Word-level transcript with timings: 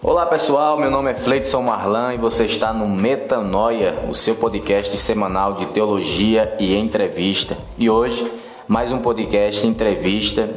Olá 0.00 0.24
pessoal, 0.26 0.78
meu 0.78 0.92
nome 0.92 1.10
é 1.10 1.14
Fleidson 1.14 1.60
Marlan 1.60 2.14
e 2.14 2.18
você 2.18 2.44
está 2.44 2.72
no 2.72 2.86
Metanoia, 2.86 4.04
o 4.08 4.14
seu 4.14 4.36
podcast 4.36 4.96
semanal 4.96 5.54
de 5.54 5.66
teologia 5.66 6.54
e 6.60 6.76
entrevista. 6.76 7.58
E 7.76 7.90
hoje, 7.90 8.30
mais 8.68 8.92
um 8.92 9.00
podcast 9.00 9.66
entrevista 9.66 10.48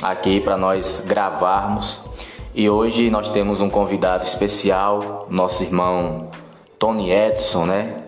aqui 0.00 0.38
para 0.38 0.56
nós 0.56 1.02
gravarmos. 1.04 2.04
E 2.54 2.70
hoje 2.70 3.10
nós 3.10 3.28
temos 3.28 3.60
um 3.60 3.68
convidado 3.68 4.22
especial, 4.22 5.26
nosso 5.30 5.64
irmão 5.64 6.30
Tony 6.78 7.10
Edson, 7.10 7.66
né? 7.66 8.04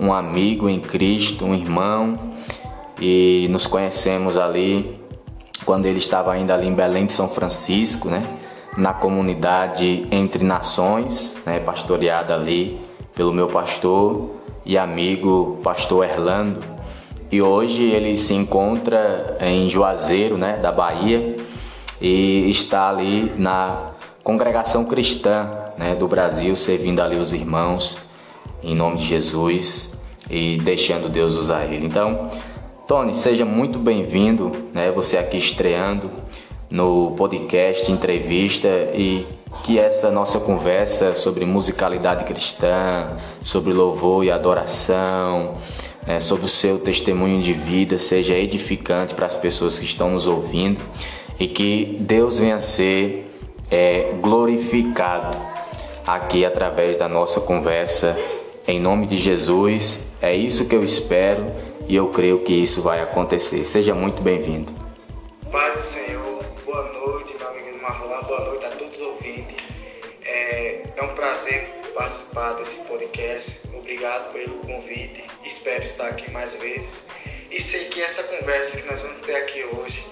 Um 0.00 0.10
amigo 0.10 0.70
em 0.70 0.80
Cristo, 0.80 1.44
um 1.44 1.54
irmão, 1.54 2.18
e 2.98 3.46
nos 3.50 3.66
conhecemos 3.66 4.38
ali 4.38 4.98
quando 5.66 5.84
ele 5.84 5.98
estava 5.98 6.32
ainda 6.32 6.54
ali 6.54 6.66
em 6.66 6.74
Belém 6.74 7.04
de 7.04 7.12
São 7.12 7.28
Francisco, 7.28 8.08
né? 8.08 8.22
Na 8.76 8.92
comunidade 8.92 10.06
Entre 10.10 10.44
Nações, 10.44 11.36
né, 11.46 11.60
pastoreada 11.60 12.34
ali 12.34 12.78
pelo 13.14 13.32
meu 13.32 13.48
pastor 13.48 14.42
e 14.64 14.76
amigo 14.76 15.60
pastor 15.62 16.04
Erlando. 16.04 16.60
E 17.30 17.40
hoje 17.40 17.84
ele 17.84 18.16
se 18.16 18.34
encontra 18.34 19.36
em 19.40 19.68
Juazeiro, 19.68 20.36
né, 20.36 20.58
da 20.58 20.72
Bahia, 20.72 21.36
e 22.00 22.50
está 22.50 22.88
ali 22.88 23.32
na 23.36 23.92
congregação 24.22 24.84
cristã 24.84 25.50
né, 25.78 25.94
do 25.94 26.08
Brasil, 26.08 26.56
servindo 26.56 27.00
ali 27.00 27.16
os 27.16 27.32
irmãos 27.32 27.98
em 28.62 28.74
nome 28.74 28.96
de 28.96 29.06
Jesus 29.06 29.94
e 30.30 30.58
deixando 30.58 31.08
Deus 31.08 31.34
usar 31.34 31.66
ele. 31.66 31.86
Então, 31.86 32.30
Tony, 32.88 33.14
seja 33.14 33.44
muito 33.44 33.78
bem-vindo, 33.78 34.52
né, 34.72 34.90
você 34.90 35.18
aqui 35.18 35.36
estreando 35.36 36.10
no 36.70 37.12
podcast, 37.16 37.90
entrevista 37.90 38.68
e 38.94 39.26
que 39.64 39.78
essa 39.78 40.10
nossa 40.10 40.40
conversa 40.40 41.14
sobre 41.14 41.44
musicalidade 41.44 42.24
cristã, 42.24 43.08
sobre 43.42 43.72
louvor 43.72 44.24
e 44.24 44.30
adoração, 44.30 45.56
né, 46.06 46.20
sobre 46.20 46.46
o 46.46 46.48
seu 46.48 46.78
testemunho 46.78 47.42
de 47.42 47.52
vida 47.52 47.96
seja 47.98 48.34
edificante 48.34 49.14
para 49.14 49.26
as 49.26 49.36
pessoas 49.36 49.78
que 49.78 49.84
estão 49.84 50.10
nos 50.10 50.26
ouvindo 50.26 50.80
e 51.38 51.46
que 51.46 51.96
Deus 52.00 52.38
venha 52.38 52.60
ser 52.60 53.30
é, 53.70 54.14
glorificado 54.20 55.36
aqui 56.06 56.44
através 56.44 56.96
da 56.96 57.08
nossa 57.08 57.40
conversa. 57.40 58.16
Em 58.66 58.80
nome 58.80 59.06
de 59.06 59.16
Jesus, 59.16 60.04
é 60.22 60.34
isso 60.34 60.66
que 60.66 60.74
eu 60.74 60.82
espero 60.84 61.46
e 61.88 61.94
eu 61.96 62.08
creio 62.08 62.40
que 62.40 62.52
isso 62.52 62.82
vai 62.82 63.00
acontecer. 63.02 63.64
Seja 63.66 63.94
muito 63.94 64.22
bem-vindo. 64.22 64.83
Participar 72.34 72.54
desse 72.54 72.84
podcast. 72.88 73.60
Obrigado 73.72 74.32
pelo 74.32 74.58
convite. 74.60 75.24
Espero 75.44 75.84
estar 75.84 76.08
aqui 76.08 76.30
mais 76.32 76.56
vezes. 76.56 77.06
E 77.50 77.60
sei 77.60 77.84
que 77.84 78.02
essa 78.02 78.24
conversa 78.24 78.80
que 78.80 78.90
nós 78.90 79.00
vamos 79.00 79.24
ter 79.24 79.36
aqui 79.36 79.64
hoje 79.64 80.04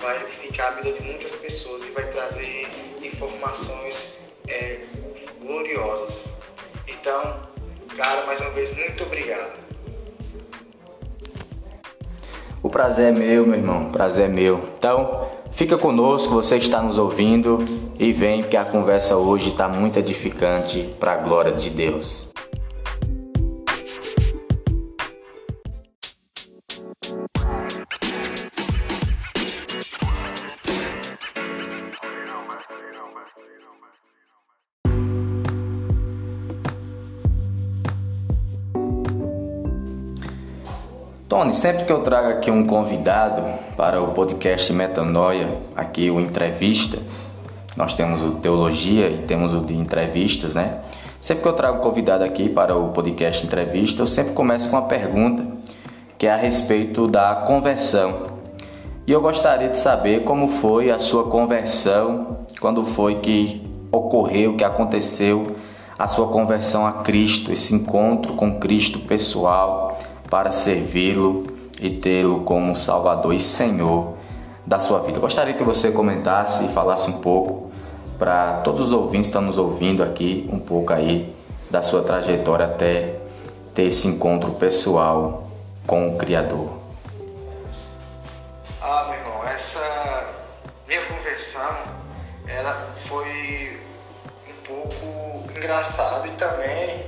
vai 0.00 0.22
edificar 0.22 0.68
a 0.68 0.70
vida 0.82 0.92
de 0.92 1.02
muitas 1.02 1.36
pessoas 1.36 1.82
e 1.82 1.90
vai 1.90 2.04
trazer 2.12 2.68
informações 3.02 4.18
é, 4.46 4.80
gloriosas. 5.40 6.34
Então, 6.86 7.50
cara, 7.96 8.26
mais 8.26 8.40
uma 8.40 8.50
vez, 8.50 8.72
muito 8.76 9.02
obrigado. 9.04 9.69
O 12.62 12.68
prazer 12.68 13.06
é 13.06 13.12
meu, 13.12 13.46
meu 13.46 13.58
irmão. 13.58 13.88
O 13.88 13.92
prazer 13.92 14.26
é 14.26 14.32
meu. 14.32 14.60
Então, 14.78 15.26
Fica 15.52 15.76
conosco, 15.76 16.32
você 16.32 16.58
que 16.58 16.64
está 16.64 16.80
nos 16.80 16.96
ouvindo, 16.96 17.58
e 17.98 18.12
vem 18.12 18.42
que 18.42 18.56
a 18.56 18.64
conversa 18.64 19.16
hoje 19.16 19.50
está 19.50 19.68
muito 19.68 19.98
edificante 19.98 20.94
para 20.98 21.12
a 21.12 21.16
glória 21.16 21.52
de 21.52 21.68
Deus. 21.70 22.30
Tony, 41.30 41.54
sempre 41.54 41.84
que 41.84 41.92
eu 41.92 42.00
trago 42.00 42.28
aqui 42.28 42.50
um 42.50 42.66
convidado 42.66 43.40
para 43.76 44.02
o 44.02 44.08
podcast 44.08 44.72
Metanoia, 44.72 45.46
aqui 45.76 46.10
o 46.10 46.18
entrevista, 46.18 46.98
nós 47.76 47.94
temos 47.94 48.20
o 48.20 48.32
teologia 48.40 49.08
e 49.08 49.18
temos 49.28 49.54
o 49.54 49.60
de 49.60 49.72
entrevistas, 49.72 50.54
né? 50.54 50.82
Sempre 51.20 51.44
que 51.44 51.48
eu 51.48 51.52
trago 51.52 51.80
convidado 51.80 52.24
aqui 52.24 52.48
para 52.48 52.76
o 52.76 52.88
podcast 52.88 53.46
entrevista, 53.46 54.02
eu 54.02 54.08
sempre 54.08 54.32
começo 54.32 54.68
com 54.68 54.74
uma 54.74 54.88
pergunta 54.88 55.46
que 56.18 56.26
é 56.26 56.32
a 56.32 56.36
respeito 56.36 57.06
da 57.06 57.36
conversão. 57.46 58.12
E 59.06 59.12
eu 59.12 59.20
gostaria 59.20 59.68
de 59.68 59.78
saber 59.78 60.24
como 60.24 60.48
foi 60.48 60.90
a 60.90 60.98
sua 60.98 61.30
conversão, 61.30 62.44
quando 62.60 62.84
foi 62.84 63.20
que 63.20 63.62
ocorreu, 63.92 64.56
que 64.56 64.64
aconteceu 64.64 65.54
a 65.96 66.08
sua 66.08 66.26
conversão 66.26 66.84
a 66.84 67.04
Cristo, 67.04 67.52
esse 67.52 67.72
encontro 67.72 68.34
com 68.34 68.58
Cristo 68.58 68.98
pessoal 68.98 69.96
para 70.30 70.52
servi-lo 70.52 71.46
e 71.80 71.90
tê-lo 71.90 72.44
como 72.44 72.76
Salvador 72.76 73.34
e 73.34 73.40
Senhor 73.40 74.16
da 74.66 74.78
sua 74.78 75.00
vida. 75.00 75.18
gostaria 75.18 75.54
que 75.54 75.64
você 75.64 75.90
comentasse 75.90 76.64
e 76.64 76.68
falasse 76.68 77.10
um 77.10 77.20
pouco 77.20 77.72
para 78.18 78.60
todos 78.62 78.86
os 78.86 78.92
ouvintes 78.92 79.28
que 79.28 79.36
estão 79.36 79.42
nos 79.42 79.58
ouvindo 79.58 80.02
aqui, 80.02 80.48
um 80.52 80.60
pouco 80.60 80.92
aí 80.92 81.34
da 81.70 81.82
sua 81.82 82.02
trajetória 82.02 82.66
até 82.66 83.18
ter 83.74 83.84
esse 83.84 84.06
encontro 84.06 84.52
pessoal 84.52 85.50
com 85.86 86.14
o 86.14 86.18
Criador. 86.18 86.68
Ah, 88.80 89.06
meu 89.08 89.18
irmão, 89.18 89.48
essa 89.48 90.28
minha 90.86 91.02
conversão 91.06 91.74
ela 92.46 92.74
foi 92.96 93.80
um 94.48 94.66
pouco 94.66 95.50
engraçada 95.56 96.26
e 96.26 96.30
também 96.32 97.06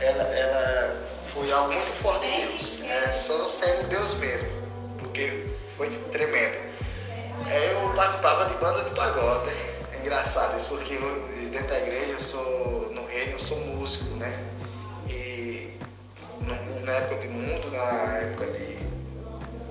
ela, 0.00 0.22
ela 0.22 1.05
foi 1.36 1.52
algo 1.52 1.70
muito 1.70 1.92
forte 1.92 2.26
em 2.26 2.46
Deus. 2.46 2.82
É, 2.82 3.12
só 3.12 3.46
sendo 3.46 3.88
Deus 3.88 4.14
mesmo, 4.14 4.48
porque 4.98 5.46
foi 5.76 5.90
tremendo. 6.10 6.56
É, 7.50 7.72
eu 7.74 7.94
participava 7.94 8.46
de 8.46 8.54
banda 8.54 8.82
de 8.82 8.90
pagode. 8.92 9.50
É 9.92 9.98
engraçado 10.00 10.56
isso, 10.56 10.68
porque 10.68 10.94
eu, 10.94 11.50
dentro 11.50 11.68
da 11.68 11.78
igreja 11.78 12.12
eu 12.12 12.20
sou, 12.20 12.90
no 12.90 13.06
reino, 13.06 13.32
eu 13.32 13.38
sou 13.38 13.58
músico, 13.58 14.14
né? 14.16 14.32
E 15.08 15.78
na 16.84 16.92
época 16.92 17.16
de 17.16 17.28
mundo, 17.28 17.70
na 17.70 18.18
época 18.18 18.46
de, 18.46 18.78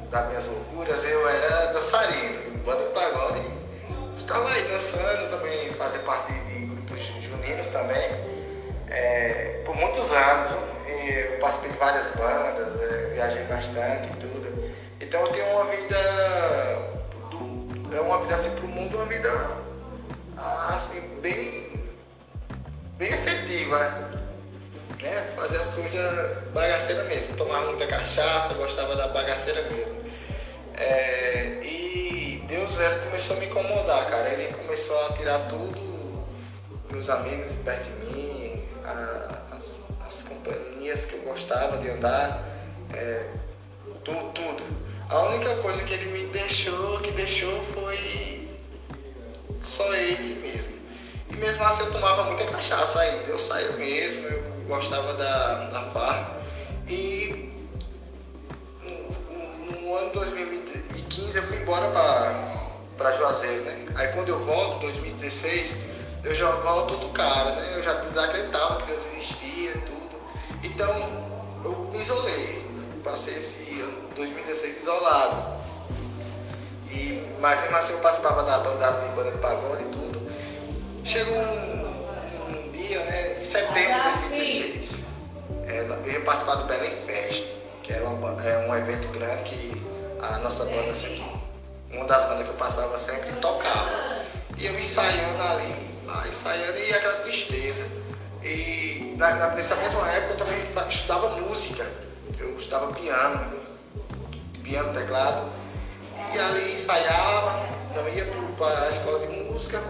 das 0.09 0.27
minhas 0.27 0.47
loucuras, 0.47 1.03
eu 1.03 1.27
era 1.27 1.73
dançarino, 1.73 2.59
banda 2.63 2.83
de 2.83 2.93
pagode. 2.93 3.41
Ficava 4.19 4.49
aí 4.49 4.63
dançando 4.67 5.29
também, 5.31 5.73
fazia 5.73 5.99
parte 6.01 6.31
de 6.31 6.65
grupos 6.65 7.01
juninos 7.23 7.67
também, 7.67 8.09
é, 8.89 9.63
por 9.65 9.75
muitos 9.75 10.11
anos 10.11 10.74
eu 11.09 11.39
participei 11.39 11.71
de 11.71 11.77
várias 11.77 12.09
bandas, 12.11 12.73
né? 12.75 13.11
viajei 13.13 13.43
bastante 13.43 14.11
e 14.11 14.15
tudo. 14.19 14.73
Então 15.01 15.21
eu 15.21 15.27
tenho 15.27 15.47
uma 15.51 15.65
vida. 15.65 15.95
É 17.93 18.01
uma 18.01 18.19
vida 18.19 18.35
assim 18.35 18.51
pro 18.55 18.67
mundo, 18.67 18.97
uma 18.97 19.05
vida 19.05 19.31
assim, 20.69 21.19
bem. 21.21 21.67
bem 22.97 23.09
efetiva. 23.13 23.79
Né? 25.01 25.33
Fazer 25.35 25.57
as 25.57 25.69
coisas 25.71 26.53
bagaceira 26.53 27.03
mesmo. 27.05 27.35
Tomava 27.37 27.67
muita 27.67 27.87
cachaça, 27.87 28.53
gostava 28.55 28.95
da 28.95 29.07
bagaceira 29.09 29.61
mesmo. 29.69 29.95
É, 30.77 31.59
e 31.63 32.43
Deus 32.47 32.77
ele 32.77 32.99
começou 33.05 33.37
a 33.37 33.39
me 33.39 33.45
incomodar, 33.45 34.09
cara. 34.09 34.29
Ele 34.29 34.53
começou 34.53 34.99
a 35.05 35.13
tirar 35.13 35.39
tudo, 35.47 36.27
meus 36.91 37.09
amigos 37.09 37.51
perto 37.63 37.83
de 37.83 38.05
mim, 38.05 38.63
a, 38.83 39.55
as 40.15 40.23
companhias 40.23 41.05
que 41.05 41.15
eu 41.15 41.21
gostava 41.23 41.77
de 41.77 41.89
andar, 41.89 42.41
é, 42.93 43.33
tudo, 44.05 44.31
tudo. 44.31 44.63
A 45.09 45.19
única 45.23 45.55
coisa 45.57 45.83
que 45.83 45.93
ele 45.93 46.05
me 46.05 46.27
deixou, 46.27 47.01
que 47.01 47.11
deixou 47.11 47.61
foi 47.73 48.49
só 49.61 49.93
ele 49.93 50.35
mesmo. 50.39 50.75
E 51.31 51.35
mesmo 51.35 51.63
assim 51.65 51.83
eu 51.83 51.91
tomava 51.91 52.23
muita 52.23 52.45
cachaça 52.45 53.01
ainda, 53.01 53.29
eu 53.29 53.37
saía 53.37 53.73
mesmo, 53.73 54.25
eu 54.27 54.63
gostava 54.67 55.13
da, 55.15 55.65
da 55.65 55.81
farra. 55.91 56.41
E 56.87 57.51
no, 58.83 59.81
no 59.81 59.95
ano 59.97 60.11
2015 60.13 61.37
eu 61.37 61.43
fui 61.43 61.57
embora 61.57 61.89
para 62.97 63.11
Juazeiro, 63.17 63.63
né? 63.63 63.85
Aí 63.95 64.07
quando 64.13 64.29
eu 64.29 64.39
volto, 64.45 64.79
2016, 64.79 65.77
eu 66.23 66.33
já 66.33 66.49
volto 66.51 66.95
do 66.95 67.09
cara, 67.09 67.51
né? 67.51 67.73
Eu 67.75 67.83
já 67.83 67.95
desacreditava 67.95 68.77
que 68.77 68.87
Deus 68.87 69.05
existia. 69.07 69.54
Então, 70.75 70.93
eu 71.63 71.89
me 71.89 71.97
isolei. 71.97 72.61
Passei 73.01 73.37
esse 73.37 73.79
ano 73.79 74.09
2016 74.13 74.77
isolado. 74.77 75.63
E, 76.91 77.25
mas 77.39 77.61
mesmo 77.61 77.77
assim 77.77 77.93
eu 77.93 77.99
participava 77.99 78.43
da 78.43 78.59
banda 78.59 78.91
de 78.91 79.15
banda 79.15 79.31
de 79.31 79.37
pagode 79.37 79.83
e 79.83 79.87
tudo. 79.87 80.31
Chegou 81.05 81.37
um 81.37 82.71
dia, 82.73 82.99
né? 83.05 83.37
Em 83.41 83.45
setembro 83.45 84.01
de 84.01 84.19
2016. 84.29 85.05
É, 85.65 85.79
eu 85.79 86.11
ia 86.11 86.21
participar 86.21 86.55
do 86.55 86.65
Belém 86.65 86.91
Fest, 87.05 87.53
que 87.81 87.93
era 87.93 88.03
uma, 88.09 88.43
é 88.43 88.67
um 88.67 88.75
evento 88.75 89.07
grande 89.17 89.43
que 89.43 89.81
a 90.21 90.39
nossa 90.39 90.65
banda 90.65 90.93
sempre, 90.93 91.23
uma 91.91 92.05
das 92.05 92.25
bandas 92.25 92.43
que 92.43 92.49
eu 92.49 92.55
participava 92.55 92.97
sempre 92.97 93.31
tocava. 93.39 94.25
E 94.57 94.65
eu 94.65 94.77
ensaiando 94.77 95.41
ali, 95.41 95.89
ah, 96.09 96.27
ensaiando 96.27 96.77
e 96.77 96.93
aquela 96.93 97.19
tristeza. 97.19 98.04
E 98.45 99.15
na, 99.17 99.33
nessa 99.55 99.75
mesma 99.77 100.07
época 100.11 100.33
eu 100.33 100.37
também 100.37 100.59
estudava 100.87 101.29
música. 101.41 101.83
Eu 102.37 102.55
estudava 102.57 102.93
piano, 102.93 103.59
piano, 104.63 104.93
teclado. 104.93 105.49
E 106.31 106.37
ali 106.37 106.73
ensaiava, 106.73 107.65
então 107.89 108.07
ia 108.09 108.23
para 108.55 108.85
a 108.85 108.89
escola 108.89 109.19
de 109.25 109.27
música, 109.27 109.81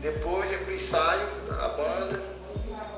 depois 0.00 0.52
ia 0.52 0.58
para 0.58 0.70
o 0.70 0.74
ensaio 0.74 1.26
da 1.48 1.68
banda. 1.68 2.22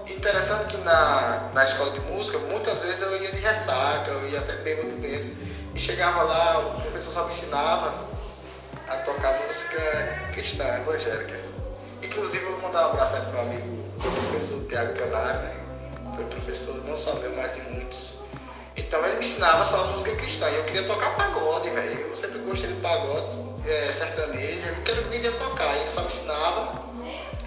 Interessante 0.06 0.76
que 0.76 0.82
na, 0.82 1.50
na 1.54 1.64
escola 1.64 1.90
de 1.92 2.00
música, 2.00 2.38
muitas 2.40 2.80
vezes 2.80 3.00
eu 3.00 3.22
ia 3.22 3.30
de 3.30 3.40
ressaca, 3.40 4.10
eu 4.10 4.28
ia 4.28 4.40
até 4.40 4.56
bêbado 4.56 4.94
mesmo. 4.96 5.34
E 5.74 5.78
chegava 5.78 6.22
lá, 6.22 6.58
o 6.58 6.80
professor 6.82 7.12
só 7.12 7.22
me 7.24 7.28
ensinava 7.28 7.94
a 8.88 8.96
tocar 8.96 9.40
música 9.46 9.80
cristã, 10.32 10.64
evangélica. 10.80 11.38
Inclusive, 12.18 12.46
eu 12.46 12.50
vou 12.50 12.62
mandar 12.62 12.88
um 12.88 12.90
abraço 12.90 13.14
para 13.14 13.28
o 13.28 13.32
meu 13.32 13.40
amigo, 13.42 13.84
o 13.96 14.26
professor 14.26 14.66
Tiago 14.66 14.92
Canário, 14.98 15.40
né? 15.40 15.60
foi 16.16 16.24
professor 16.24 16.74
não 16.84 16.96
só 16.96 17.14
meu, 17.14 17.30
mas 17.36 17.54
de 17.54 17.60
muitos. 17.70 18.14
Então 18.76 19.04
ele 19.06 19.18
me 19.18 19.20
ensinava 19.20 19.64
só 19.64 19.86
música 19.92 20.16
cristã. 20.16 20.50
E 20.50 20.56
eu 20.56 20.64
queria 20.64 20.84
tocar 20.84 21.14
pagode, 21.14 21.70
velho. 21.70 22.08
Eu 22.08 22.16
sempre 22.16 22.38
gostei 22.38 22.72
de 22.72 22.80
pagode, 22.80 23.36
é, 23.68 23.92
sertanejo. 23.92 24.66
Eu 24.66 25.08
queria 25.08 25.30
tocar. 25.30 25.76
E 25.76 25.78
ele 25.78 25.88
só 25.88 26.00
me 26.00 26.08
ensinava 26.08 26.72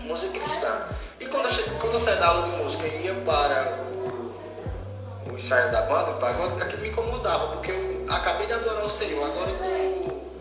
música 0.03 0.39
cristã. 0.39 0.88
E 1.19 1.25
quando 1.25 1.45
eu, 1.45 1.51
cheguei, 1.51 1.77
quando 1.77 1.94
eu 1.94 2.00
saí 2.00 2.17
da 2.17 2.27
aula 2.27 2.50
de 2.50 2.63
música 2.63 2.88
e 2.88 3.07
ia 3.07 3.15
para 3.25 3.77
o, 4.06 5.31
o 5.31 5.38
ensaio 5.38 5.69
da 5.74 5.81
banda, 5.81 6.12
o 6.12 6.17
pagode, 6.17 6.63
aquilo 6.63 6.81
me 6.81 6.89
incomodava, 6.89 7.57
porque 7.57 7.71
eu 7.71 8.06
acabei 8.09 8.47
de 8.47 8.53
adorar 8.53 8.85
o 8.85 8.89
Senhor. 8.89 9.21
Agora 9.21 9.50
eu 9.50 9.56
estou 9.57 10.33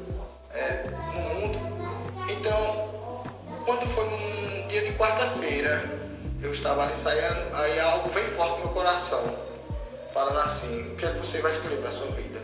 é, 0.55 0.85
no 1.15 1.21
mundo. 1.21 1.59
Então, 2.29 2.90
quando 3.65 3.87
foi 3.87 4.05
num 4.05 4.69
dia 4.69 4.83
de 4.83 4.93
quarta-feira, 4.93 5.83
eu 6.43 6.53
estava 6.53 6.85
ali 6.85 6.93
ensaiando, 6.93 7.55
aí 7.55 7.81
algo 7.81 8.09
veio 8.09 8.27
forte 8.29 8.53
no 8.53 8.59
meu 8.67 8.69
coração 8.69 9.51
falando 10.13 10.39
assim, 10.39 10.93
o 10.93 10.97
que 10.97 11.07
é 11.07 11.13
que 11.13 11.19
você 11.19 11.41
vai 11.41 11.51
escolher 11.51 11.77
para 11.77 11.91
sua 11.91 12.07
vida? 12.09 12.41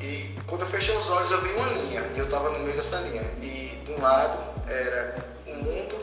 E 0.00 0.34
quando 0.46 0.62
eu 0.62 0.66
fechei 0.66 0.96
os 0.96 1.08
olhos 1.10 1.30
eu 1.30 1.40
vi 1.40 1.52
uma 1.52 1.68
linha, 1.68 2.02
e 2.14 2.18
eu 2.18 2.24
estava 2.24 2.50
no 2.50 2.58
meio 2.58 2.74
dessa 2.74 2.96
linha. 3.00 3.22
E 3.40 3.80
de 3.84 3.92
um 3.92 4.00
lado 4.00 4.38
era 4.68 5.16
o 5.46 5.54
mundo, 5.54 5.96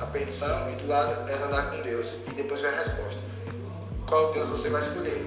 a 0.00 0.06
petição, 0.06 0.70
e 0.70 0.76
do 0.76 0.88
lado 0.88 1.28
era 1.28 1.44
andar 1.46 1.70
com 1.70 1.82
Deus. 1.82 2.24
E 2.26 2.30
depois 2.30 2.60
veio 2.60 2.72
a 2.72 2.78
resposta. 2.78 3.20
Qual 4.08 4.32
Deus 4.32 4.48
você 4.48 4.70
vai 4.70 4.80
escolher? 4.80 5.26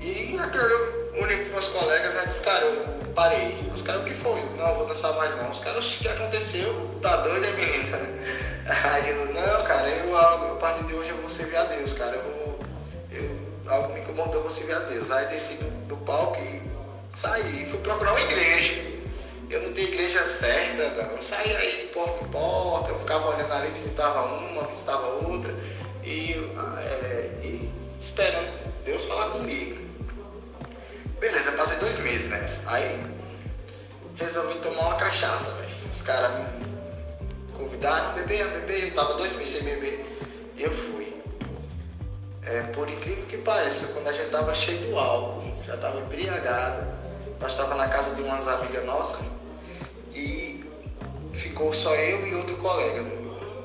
E 0.00 0.34
naquele 0.34 0.64
eu 0.64 1.05
olhei 1.22 1.36
para 1.38 1.52
meus 1.52 1.68
colegas 1.68 2.14
né, 2.14 2.24
disse, 2.26 2.42
cara, 2.42 2.64
eu 2.64 3.12
parei. 3.14 3.56
Os 3.74 3.82
caras, 3.82 4.02
o 4.02 4.04
que 4.04 4.14
foi? 4.14 4.40
Não, 4.56 4.74
vou 4.74 4.86
dançar 4.86 5.14
mais 5.14 5.36
não. 5.36 5.50
Os 5.50 5.60
caras, 5.60 5.96
o 5.96 5.98
que 5.98 6.08
aconteceu? 6.08 6.98
Tá 7.02 7.16
doido, 7.18 7.44
é 7.44 7.52
menina? 7.52 7.98
Aí 8.92 9.10
eu, 9.10 9.26
não, 9.26 9.64
cara, 9.64 9.88
eu, 9.88 10.16
a 10.16 10.56
partir 10.60 10.84
de 10.84 10.94
hoje 10.94 11.10
eu 11.10 11.16
vou 11.16 11.28
servir 11.28 11.56
a 11.56 11.64
Deus, 11.64 11.92
cara. 11.92 12.16
Eu 12.16 12.22
vou 12.22 12.46
algo 13.68 13.92
me 13.92 14.00
incomodou, 14.00 14.42
você 14.42 14.64
ver 14.64 14.76
a 14.76 14.80
Deus. 14.80 15.10
Aí 15.10 15.26
desci 15.26 15.54
do, 15.56 15.88
do 15.88 15.96
palco 15.98 16.38
e 16.40 16.62
saí, 17.14 17.66
fui 17.70 17.78
procurar 17.80 18.12
uma 18.12 18.20
igreja. 18.20 18.96
Eu 19.48 19.62
não 19.62 19.72
tinha 19.72 19.86
igreja 19.86 20.24
certa, 20.24 20.90
não. 20.90 21.16
Eu 21.16 21.22
saí 21.22 21.54
aí 21.56 21.82
de 21.82 21.92
porta 21.92 22.24
em 22.24 22.28
porta, 22.28 22.90
eu 22.90 22.98
ficava 22.98 23.28
olhando 23.28 23.52
ali, 23.52 23.70
visitava 23.70 24.24
uma, 24.24 24.64
visitava 24.64 25.06
outra, 25.06 25.54
e, 26.02 26.32
é, 26.78 27.30
e 27.44 27.70
esperando 28.00 28.48
Deus 28.84 29.04
falar 29.04 29.30
comigo. 29.30 29.85
Beleza, 31.26 31.50
passei 31.52 31.76
dois 31.78 31.98
meses 31.98 32.30
nessa. 32.30 32.70
Aí 32.70 33.04
resolvi 34.14 34.60
tomar 34.60 34.82
uma 34.82 34.94
cachaça, 34.94 35.50
velho. 35.54 35.90
Os 35.90 36.02
caras 36.02 36.30
me 36.38 37.52
convidaram 37.52 38.10
a 38.10 38.12
beber, 38.12 38.84
eu 38.84 38.94
tava 38.94 39.14
dois 39.14 39.34
meses 39.34 39.56
sem 39.56 39.64
beber. 39.64 40.06
E 40.56 40.62
eu 40.62 40.70
fui. 40.70 41.12
É, 42.44 42.62
por 42.72 42.88
incrível 42.88 43.26
que 43.26 43.38
pareça, 43.38 43.88
quando 43.88 44.06
a 44.06 44.12
gente 44.12 44.26
estava 44.26 44.54
cheio 44.54 44.78
do 44.86 44.96
álcool, 44.96 45.52
já 45.66 45.74
estava 45.74 45.98
embriagado, 45.98 46.86
nós 47.40 47.50
estava 47.50 47.74
na 47.74 47.88
casa 47.88 48.14
de 48.14 48.22
umas 48.22 48.46
amigas 48.46 48.86
nossas 48.86 49.20
e 50.14 50.64
ficou 51.34 51.74
só 51.74 51.92
eu 51.96 52.24
e 52.24 52.36
outro 52.36 52.56
colega, 52.58 53.04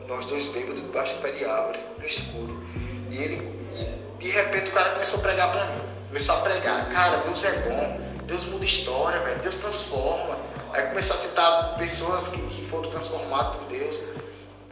nós 0.07 0.25
dois 0.25 0.47
bêbados 0.47 0.81
debaixo 0.81 1.13
do 1.13 1.21
pé 1.21 1.29
de 1.29 1.45
árvore, 1.45 1.79
no 1.99 2.03
escuro. 2.03 2.65
E 3.11 3.17
ele, 3.17 3.35
e, 3.35 4.17
de 4.17 4.31
repente 4.31 4.71
o 4.71 4.73
cara 4.73 4.93
começou 4.93 5.19
a 5.19 5.21
pregar 5.21 5.51
para 5.51 5.65
mim, 5.67 6.00
começou 6.11 6.35
a 6.35 6.39
pregar, 6.39 6.89
cara, 6.89 7.17
Deus 7.19 7.41
é 7.45 7.51
bom, 7.69 8.01
Deus 8.25 8.43
muda 8.43 8.65
história, 8.65 9.17
velho, 9.21 9.39
Deus 9.39 9.55
transforma. 9.55 10.37
Aí 10.73 10.87
começou 10.87 11.15
a 11.15 11.19
citar 11.19 11.75
pessoas 11.77 12.27
que, 12.27 12.41
que 12.47 12.65
foram 12.65 12.89
transformadas 12.89 13.55
por 13.55 13.67
Deus, 13.67 14.01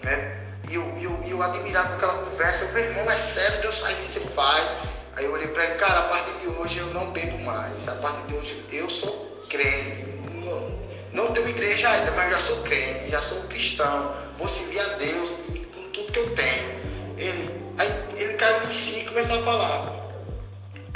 né? 0.03 0.47
E 0.69 0.75
eu, 0.75 0.83
eu, 0.99 1.23
eu 1.25 1.37
com 1.37 1.43
aquela 1.43 2.13
conversa, 2.25 2.65
eu, 2.65 2.73
meu 2.73 2.83
irmão, 2.83 3.09
é 3.09 3.15
sério, 3.15 3.61
Deus 3.61 3.79
faz 3.79 4.05
isso, 4.05 4.19
ele 4.19 4.29
faz. 4.35 4.79
Aí 5.15 5.23
eu 5.23 5.31
olhei 5.31 5.47
para 5.47 5.63
ele, 5.63 5.75
cara, 5.75 5.99
a 5.99 6.03
partir 6.03 6.39
de 6.39 6.47
hoje 6.47 6.79
eu 6.79 6.87
não 6.87 7.09
bebo 7.11 7.37
mais. 7.39 7.87
A 7.87 7.95
partir 7.95 8.27
de 8.27 8.35
hoje 8.35 8.65
eu 8.73 8.89
sou 8.89 9.45
crente. 9.49 10.03
Não, 10.43 11.23
não 11.23 11.33
tenho 11.33 11.47
igreja 11.47 11.89
ainda, 11.89 12.11
mas 12.11 12.33
já 12.33 12.39
sou 12.39 12.57
crente, 12.63 13.09
já 13.09 13.21
sou 13.21 13.41
cristão. 13.43 14.13
Vou 14.37 14.47
servir 14.49 14.81
a 14.81 14.87
Deus 14.95 15.29
com 15.73 15.89
tudo 15.93 16.11
que 16.11 16.19
eu 16.19 16.35
tenho. 16.35 16.79
Ele, 17.17 17.73
aí, 17.77 18.03
ele 18.17 18.33
caiu 18.33 18.69
em 18.69 18.73
si 18.73 18.99
e 18.99 19.05
começou 19.05 19.39
a 19.39 19.43
falar. 19.43 19.98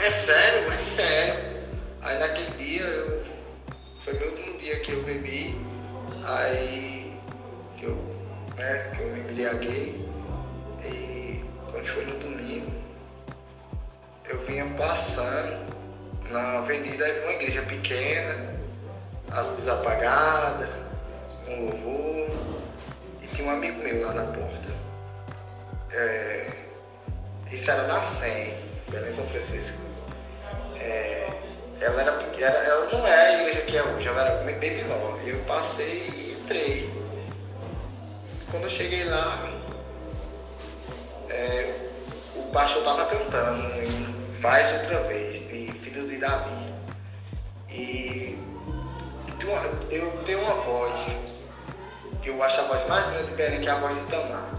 É 0.03 0.09
sério, 0.09 0.69
é 0.69 0.77
sério. 0.77 1.35
Aí 2.01 2.19
naquele 2.19 2.51
dia, 2.57 2.81
eu, 2.81 3.23
foi 4.01 4.11
meu 4.19 4.31
último 4.31 4.57
dia 4.57 4.77
que 4.81 4.91
eu 4.91 5.01
bebi. 5.03 5.55
Aí 6.25 7.17
que 7.77 7.85
eu 7.85 7.95
né, 8.57 8.91
que 8.93 9.01
eu 9.01 9.07
me 9.07 9.19
embriaguei. 9.21 10.05
E 10.83 11.45
quando 11.71 11.85
foi 11.85 12.05
no 12.05 12.19
domingo, 12.19 12.69
eu 14.27 14.39
vinha 14.45 14.65
passando 14.77 15.73
na 16.31 16.57
avenida 16.57 17.05
de 17.05 17.19
uma 17.21 17.31
igreja 17.31 17.61
pequena, 17.61 18.35
as 19.31 19.51
luzes 19.51 19.69
apagadas, 19.69 20.67
um 21.47 21.69
louvor, 21.69 22.29
e 23.21 23.27
tinha 23.27 23.47
um 23.47 23.51
amigo 23.51 23.81
meu 23.81 24.05
lá 24.05 24.13
na 24.13 24.23
porta. 24.23 24.69
É, 25.93 26.51
isso 27.49 27.71
era 27.71 27.87
na 27.87 28.03
100, 28.03 28.53
Belém 28.89 29.13
São 29.13 29.25
Francisco. 29.27 29.92
É, 30.83 31.29
ela, 31.81 32.01
era, 32.01 32.11
era, 32.37 32.57
ela 32.57 32.89
não 32.91 33.07
é 33.07 33.27
a 33.27 33.41
igreja 33.41 33.61
que 33.61 33.77
é 33.77 33.83
hoje, 33.83 34.07
ela 34.07 34.21
era 34.21 34.51
bem 34.51 34.75
menor. 34.75 35.19
Eu 35.25 35.39
passei 35.45 36.09
e 36.13 36.37
entrei. 36.41 36.89
Quando 38.51 38.63
eu 38.63 38.69
cheguei 38.69 39.05
lá, 39.05 39.49
é, 41.29 41.73
o 42.35 42.43
pastor 42.51 42.81
estava 42.81 43.05
cantando 43.05 43.81
em 43.81 44.33
Faz 44.41 44.73
Outra 44.73 44.99
Vez, 45.03 45.47
de 45.47 45.71
Filhos 45.71 46.09
de 46.09 46.17
Davi. 46.17 46.73
E 47.69 48.37
eu 49.89 50.23
tenho 50.25 50.41
uma 50.41 50.55
voz, 50.55 51.33
que 52.21 52.29
eu 52.29 52.41
acho 52.43 52.61
a 52.61 52.63
voz 52.63 52.87
mais 52.87 53.11
linda 53.11 53.23
de 53.23 53.33
Belém, 53.33 53.61
que 53.61 53.67
é 53.67 53.71
a 53.71 53.75
voz 53.75 53.95
de 53.95 54.01
Tamar. 54.05 54.49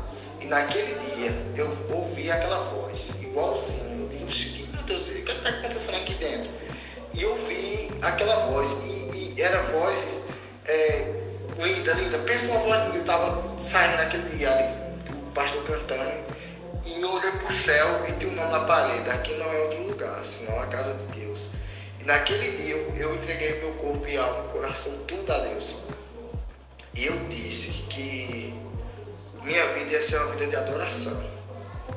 E 0.40 0.46
naquele 0.46 0.94
dia 0.94 1.32
eu 1.56 1.96
ouvi 1.96 2.30
aquela 2.30 2.58
voz, 2.64 3.22
igualzinho. 3.22 4.08
Digo, 4.08 4.24
meu 4.24 4.63
Deus, 4.84 5.08
o 5.08 5.12
que 5.12 5.30
está 5.30 5.48
acontecendo 5.48 5.96
aqui 5.96 6.14
dentro? 6.14 6.50
E 7.12 7.22
eu 7.22 7.30
ouvi 7.32 7.90
aquela 8.02 8.46
voz, 8.46 8.82
e, 8.84 9.34
e 9.36 9.42
era 9.42 9.62
voz. 9.62 10.06
É, 10.66 11.22
linda, 11.58 11.92
linda. 11.94 12.18
Pensa 12.18 12.52
uma 12.52 12.60
voz 12.60 12.80
linda, 12.82 12.96
eu 12.96 13.00
estava 13.00 13.60
saindo 13.60 13.96
naquele 13.96 14.36
dia 14.36 14.50
ali, 14.50 15.18
o 15.22 15.30
pastor 15.32 15.62
cantando, 15.64 16.24
e 16.84 17.00
eu 17.00 17.10
olhei 17.10 17.30
para 17.32 17.48
o 17.48 17.52
céu 17.52 18.04
e 18.08 18.12
tinha 18.12 18.30
um 18.32 18.34
nome 18.34 18.50
na 18.50 18.60
parede. 18.60 19.10
Aqui 19.10 19.34
não 19.34 19.52
é 19.52 19.58
outro 19.62 19.82
lugar, 19.88 20.24
senão 20.24 20.60
a 20.60 20.66
casa 20.66 20.94
de 20.94 21.20
Deus. 21.20 21.48
E 22.00 22.04
naquele 22.04 22.56
dia 22.58 22.76
eu 22.76 23.14
entreguei 23.14 23.60
meu 23.60 23.72
corpo 23.74 24.06
e 24.06 24.16
alma, 24.16 24.44
coração, 24.52 24.92
tudo 25.06 25.32
a 25.32 25.38
Deus. 25.38 25.76
E 26.94 27.06
eu 27.06 27.18
disse 27.28 27.70
que 27.90 28.54
minha 29.42 29.66
vida 29.74 29.92
ia 29.92 30.02
ser 30.02 30.18
uma 30.18 30.32
vida 30.32 30.46
de 30.46 30.56
adoração. 30.56 31.22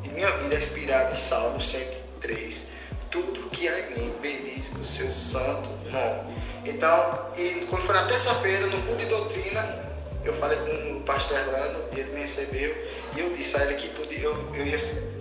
E 0.03 0.09
minha 0.09 0.31
vida 0.37 0.55
é 0.55 0.57
inspirada 0.57 1.11
em 1.11 1.15
Salmo 1.15 1.61
103. 1.61 2.76
Tudo 3.11 3.49
que 3.49 3.67
há 3.67 3.79
em 3.79 3.99
mim 3.99 4.15
bendiz 4.21 4.71
o 4.79 4.85
seu 4.85 5.11
santo 5.11 5.69
nome. 5.91 6.33
Então, 6.65 7.29
e 7.37 7.65
quando 7.69 7.81
foi 7.81 7.95
na 7.95 8.03
terça-feira, 8.03 8.67
no 8.67 8.81
culto 8.83 8.97
de 8.97 9.05
doutrina, 9.05 9.87
eu 10.23 10.33
falei 10.33 10.57
com 10.59 10.97
o 10.97 11.01
pastor 11.03 11.37
Erlando, 11.37 11.85
e 11.93 11.99
ele 11.99 12.13
me 12.13 12.21
recebeu, 12.21 12.75
e 13.15 13.19
eu 13.19 13.33
disse 13.33 13.57
a 13.57 13.63
ele 13.63 13.75
que 13.75 13.87
podia, 13.89 14.19
eu, 14.19 14.55
eu 14.55 14.65
ia, 14.65 14.75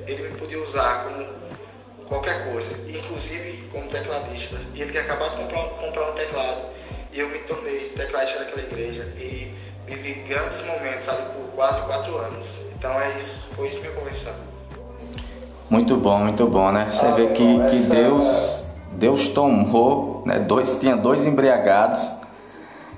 ele 0.07 0.29
me 0.29 0.39
podia 0.39 0.61
usar 0.63 1.05
como 1.05 2.07
qualquer 2.07 2.51
coisa, 2.51 2.73
inclusive 2.89 3.69
como 3.71 3.89
tecladista. 3.89 4.61
E 4.75 4.83
ele 4.83 4.91
tinha 4.91 5.03
acabado 5.03 5.37
de 5.37 5.43
comprar, 5.45 5.65
comprar 5.69 6.11
um 6.11 6.15
teclado, 6.15 6.67
e 7.13 7.21
eu 7.21 7.29
me 7.29 7.39
tornei 7.41 7.91
tecladista 7.91 8.41
daquela 8.41 8.63
igreja. 8.63 9.05
E 9.17 9.55
vivi 9.87 10.15
grandes 10.29 10.63
momentos 10.63 11.09
ali 11.09 11.23
por 11.33 11.55
quase 11.55 11.81
quatro 11.83 12.17
anos. 12.19 12.63
Então 12.75 13.01
é 13.01 13.17
isso, 13.19 13.55
foi 13.55 13.69
isso 13.69 13.81
minha 13.81 13.93
conversão. 13.93 14.35
Muito 15.69 15.97
bom, 15.97 16.21
muito 16.21 16.47
bom, 16.47 16.71
né? 16.71 16.89
Você 16.93 17.07
ah, 17.07 17.11
vê 17.11 17.27
que, 17.29 17.61
essa... 17.61 17.71
que 17.71 17.97
Deus, 17.97 18.65
Deus 18.93 19.29
tomou, 19.29 20.23
né? 20.25 20.39
Dois, 20.39 20.75
tinha 20.79 20.97
dois 20.97 21.27
embriagados 21.27 22.01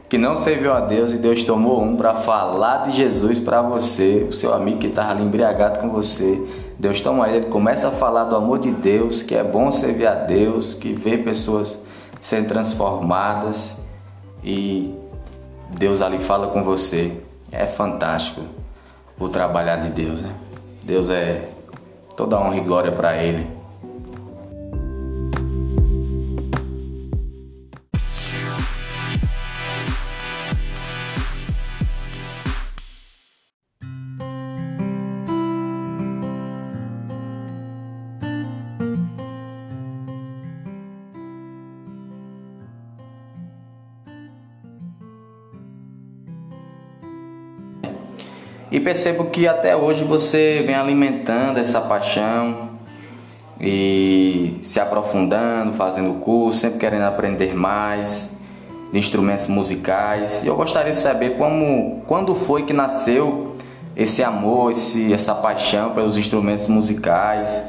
que 0.08 0.16
não 0.16 0.34
serviu 0.34 0.72
a 0.72 0.80
Deus 0.80 1.12
e 1.12 1.16
Deus 1.16 1.42
tomou 1.44 1.82
um 1.82 1.96
para 1.96 2.14
falar 2.14 2.87
de 2.87 2.96
Jesus 2.96 3.38
para 3.38 3.60
você, 3.60 4.26
o 4.28 4.32
seu 4.32 4.54
amigo 4.54 4.78
que 4.78 4.87
estava 4.87 5.10
ali 5.10 5.22
embriagado 5.22 5.78
com 5.80 5.90
você. 5.90 6.38
Deus 6.78 7.00
toma 7.00 7.28
ele, 7.28 7.46
começa 7.46 7.88
a 7.88 7.90
falar 7.90 8.25
do 8.25 8.37
amor 8.37 8.58
de 8.58 8.70
Deus, 8.70 9.22
que 9.22 9.34
é 9.34 9.42
bom 9.42 9.70
servir 9.72 10.06
a 10.06 10.14
Deus, 10.14 10.75
que 10.75 10.92
vê 10.92 11.18
pessoas 11.18 11.82
sendo 12.20 12.48
transformadas 12.48 13.76
e 14.42 14.94
Deus 15.78 16.00
ali 16.00 16.18
fala 16.18 16.48
com 16.48 16.62
você. 16.62 17.12
É 17.50 17.66
fantástico 17.66 18.42
o 19.18 19.28
trabalhar 19.28 19.76
de 19.76 19.90
Deus, 19.90 20.20
né? 20.20 20.32
Deus 20.84 21.10
é 21.10 21.48
toda 22.18 22.37
honra 22.37 22.56
e 22.56 22.60
glória 22.60 22.90
para 22.90 23.16
ele. 23.22 23.57
E 48.78 48.80
percebo 48.80 49.25
que 49.25 49.49
até 49.49 49.75
hoje 49.75 50.04
você 50.04 50.62
vem 50.64 50.76
alimentando 50.76 51.58
essa 51.58 51.80
paixão 51.80 52.68
e 53.61 54.56
se 54.62 54.78
aprofundando, 54.78 55.73
fazendo 55.73 56.20
curso, 56.20 56.61
sempre 56.61 56.78
querendo 56.78 57.02
aprender 57.02 57.56
mais 57.56 58.30
de 58.92 58.97
instrumentos 59.00 59.49
musicais. 59.49 60.44
E 60.44 60.47
eu 60.47 60.54
gostaria 60.54 60.92
de 60.92 60.99
saber 60.99 61.37
como, 61.37 62.04
quando 62.06 62.37
foi 62.37 62.62
que 62.62 62.73
nasceu 62.73 63.56
esse 63.97 64.23
amor, 64.23 64.70
esse, 64.70 65.12
essa 65.12 65.35
paixão 65.35 65.90
pelos 65.90 66.16
instrumentos 66.16 66.68
musicais 66.68 67.61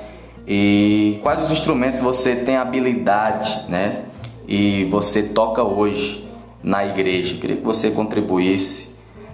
e 0.48 1.18
quais 1.24 1.42
os 1.42 1.50
instrumentos 1.50 2.00
você 2.02 2.36
tem 2.36 2.56
habilidade, 2.56 3.66
né? 3.68 4.04
E 4.48 4.84
você 4.92 5.24
toca 5.24 5.64
hoje 5.64 6.24
na 6.64 6.86
igreja. 6.86 7.34
Eu 7.34 7.40
queria 7.40 7.56
que 7.56 7.66
você 7.66 7.90
contribuísse. 7.90 8.90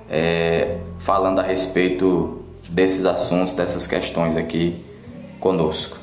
É, 0.09 0.77
falando 1.05 1.39
a 1.39 1.43
respeito 1.43 2.41
desses 2.67 3.05
assuntos, 3.05 3.53
dessas 3.53 3.85
questões 3.85 4.35
aqui 4.35 4.83
conosco. 5.39 5.95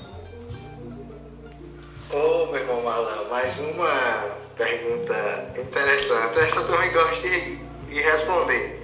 Ô 2.12 2.16
oh, 2.16 2.52
meu 2.52 2.61
irmão 2.61 2.82
Marlon, 2.85 3.28
mais 3.28 3.59
uma 3.61 4.37
pergunta 4.56 5.54
interessante. 5.61 6.38
Essa 6.38 6.61
eu 6.61 6.68
também 6.68 6.92
gosto 6.92 7.28
de, 7.28 7.56
de 7.88 8.00
responder. 8.00 8.80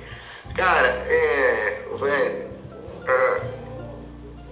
Cara, 0.56 0.88
é. 0.88 1.84
Velho. 1.98 2.48
É, 3.06 3.58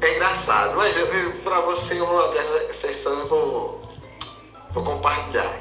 é 0.02 0.14
engraçado, 0.14 0.76
mas 0.76 0.96
eu, 0.96 1.06
pra 1.42 1.60
você 1.62 1.98
eu 1.98 2.06
vou 2.06 2.24
abrir 2.26 2.38
essa 2.38 2.74
sessão 2.74 3.24
e 3.24 3.28
vou, 3.28 3.82
vou 4.72 4.84
compartilhar. 4.84 5.52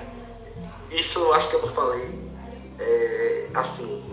Isso 0.91 1.19
eu 1.19 1.33
acho 1.33 1.49
que 1.49 1.55
eu 1.55 1.67
falei 1.73 2.09
é, 2.79 3.47
assim, 3.55 4.04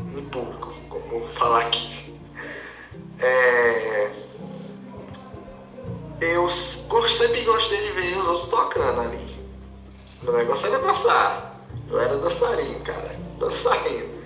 em 0.00 0.24
público 0.28 0.78
vou 1.08 1.26
falar 1.26 1.60
aqui. 1.62 2.14
É, 3.20 4.10
eu 6.20 6.48
sempre 6.48 7.40
gostei 7.42 7.78
de 7.78 7.92
ver 7.92 8.18
os 8.18 8.28
outros 8.28 8.48
tocando 8.48 9.00
ali. 9.00 9.38
Meu 10.22 10.32
negócio 10.34 10.68
era 10.68 10.78
dançar. 10.78 11.56
Eu 11.90 12.00
era 12.00 12.16
dançarino, 12.18 12.80
cara. 12.80 13.16
Dançarino. 13.38 14.18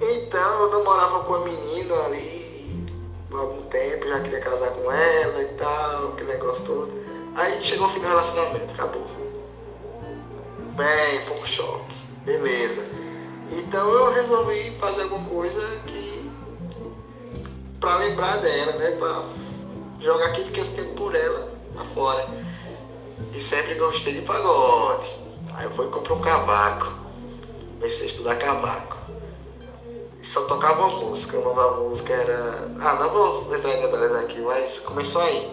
Então 0.00 0.62
eu 0.62 0.70
namorava 0.70 1.20
com 1.24 1.34
a 1.34 1.40
menina 1.40 1.94
ali 2.04 2.88
há 3.32 3.38
algum 3.38 3.62
tempo, 3.62 4.08
já 4.08 4.20
queria 4.20 4.40
casar 4.40 4.70
com 4.70 4.92
ela 4.92 5.42
e 5.42 5.48
tal, 5.54 6.08
aquele 6.08 6.32
negócio 6.32 6.64
todo. 6.64 6.92
Aí 7.34 7.62
chegou 7.62 7.86
o 7.86 7.90
fim 7.90 8.00
do 8.00 8.08
relacionamento, 8.08 8.72
acabou. 8.72 9.06
Bem, 10.76 11.24
pouco 11.26 11.46
choque. 11.46 11.94
Beleza. 12.24 12.91
Então 13.58 13.88
eu 13.90 14.12
resolvi 14.12 14.70
fazer 14.80 15.02
alguma 15.02 15.28
coisa 15.28 15.60
que 15.86 16.30
pra 17.78 17.96
lembrar 17.96 18.36
dela, 18.38 18.72
né? 18.72 18.92
Pra 18.92 19.24
jogar 20.00 20.26
aquilo 20.26 20.50
que 20.50 20.60
eu 20.60 20.66
tenho 20.66 20.94
por 20.94 21.14
ela 21.14 21.50
pra 21.74 21.84
fora. 21.84 22.26
E 23.34 23.40
sempre 23.40 23.74
gostei 23.74 24.14
de 24.14 24.22
pagode. 24.22 25.06
Aí 25.54 25.64
eu 25.64 25.70
fui 25.72 25.88
comprei 25.88 26.16
um 26.16 26.20
cavaco. 26.20 26.92
Comecei 27.74 28.06
a 28.06 28.10
estudar 28.10 28.36
cavaco. 28.36 28.96
E 30.20 30.26
só 30.26 30.44
tocava 30.44 30.86
música. 30.88 31.38
Nome 31.38 31.56
da 31.56 31.70
música 31.72 32.12
era. 32.14 32.68
Ah, 32.80 32.94
não 32.94 33.10
vou 33.10 33.54
entrar 33.54 33.76
em 33.76 33.82
detalhes 33.82 34.16
aqui, 34.16 34.40
mas 34.40 34.78
começou 34.78 35.20
aí. 35.20 35.50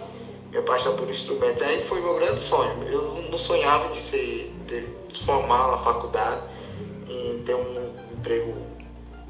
Minha 0.52 0.64
paixão 0.64 0.96
por 0.96 1.10
instrumento. 1.10 1.64
Aí 1.64 1.84
foi 1.86 2.02
meu 2.02 2.16
grande 2.16 2.42
sonho. 2.42 2.84
Eu 2.84 3.28
não 3.30 3.38
sonhava 3.38 3.90
de 3.90 4.00
ser. 4.00 4.54
de 4.68 5.26
formar 5.26 5.68
uma 5.68 5.80
faculdade 5.80 6.59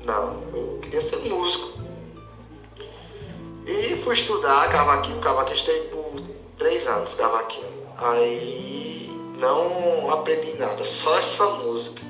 Não. 0.09 0.41
Eu 0.51 0.79
queria 0.81 1.01
ser 1.01 1.17
músico. 1.17 1.69
E 3.67 3.95
fui 3.97 4.15
estudar 4.15 4.67
cavaquinho, 4.71 5.21
cavaquinho 5.21 5.55
estudei 5.55 5.81
por 5.81 6.19
três 6.57 6.87
anos, 6.87 7.13
cavaquinho. 7.13 7.67
Aí 7.95 9.07
não 9.37 10.09
aprendi 10.11 10.57
nada, 10.57 10.83
só 10.83 11.19
essa 11.19 11.45
música. 11.45 12.01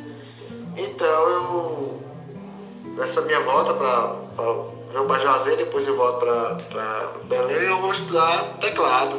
Então 0.78 1.30
eu, 1.30 2.02
nessa 2.96 3.20
minha 3.22 3.42
volta 3.42 3.74
para 3.74 4.16
eu 4.94 5.06
para 5.06 5.20
Juazeiro, 5.20 5.58
depois 5.58 5.86
eu 5.86 5.98
volto 5.98 6.20
para 6.22 7.14
Belém, 7.26 7.64
eu 7.64 7.82
vou 7.82 7.92
estudar 7.92 8.60
teclado. 8.62 9.18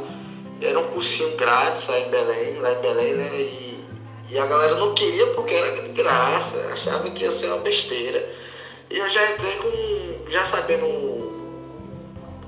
Era 0.62 0.78
um 0.78 0.88
cursinho 0.88 1.36
grátis 1.36 1.90
aí 1.90 2.06
em 2.06 2.10
Belém, 2.10 2.58
lá 2.60 2.72
em 2.72 2.80
Belém, 2.80 3.14
né? 3.14 3.28
E, 3.34 3.84
e 4.30 4.38
a 4.38 4.46
galera 4.46 4.76
não 4.76 4.94
queria 4.94 5.26
porque 5.28 5.52
era 5.52 5.82
de 5.82 5.88
graça, 5.90 6.66
achava 6.72 7.10
que 7.10 7.24
ia 7.24 7.30
ser 7.30 7.48
uma 7.48 7.58
besteira. 7.58 8.40
E 8.90 8.98
eu 8.98 9.08
já 9.08 9.30
entrei 9.30 9.56
com, 9.56 10.30
já 10.30 10.44
sabendo 10.44 10.84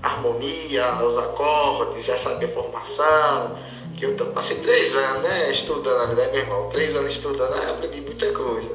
harmonia, 0.03 1.05
os 1.05 1.17
acordes, 1.17 2.05
já 2.05 2.19
sabia 2.19 2.49
formação. 2.49 3.57
Que 3.97 4.07
eu 4.07 4.17
passei 4.33 4.59
três 4.59 4.97
anos, 4.97 5.23
né, 5.23 5.53
estudando, 5.53 6.17
né, 6.17 6.27
meu 6.33 6.41
irmão? 6.41 6.69
Três 6.71 6.97
anos 6.97 7.13
estudando, 7.13 7.55
aí 7.55 7.71
aprendi 7.71 8.01
muita 8.01 8.33
coisa. 8.33 8.69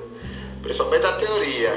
Principalmente 0.61 1.05
a 1.05 1.11
teoria. 1.17 1.69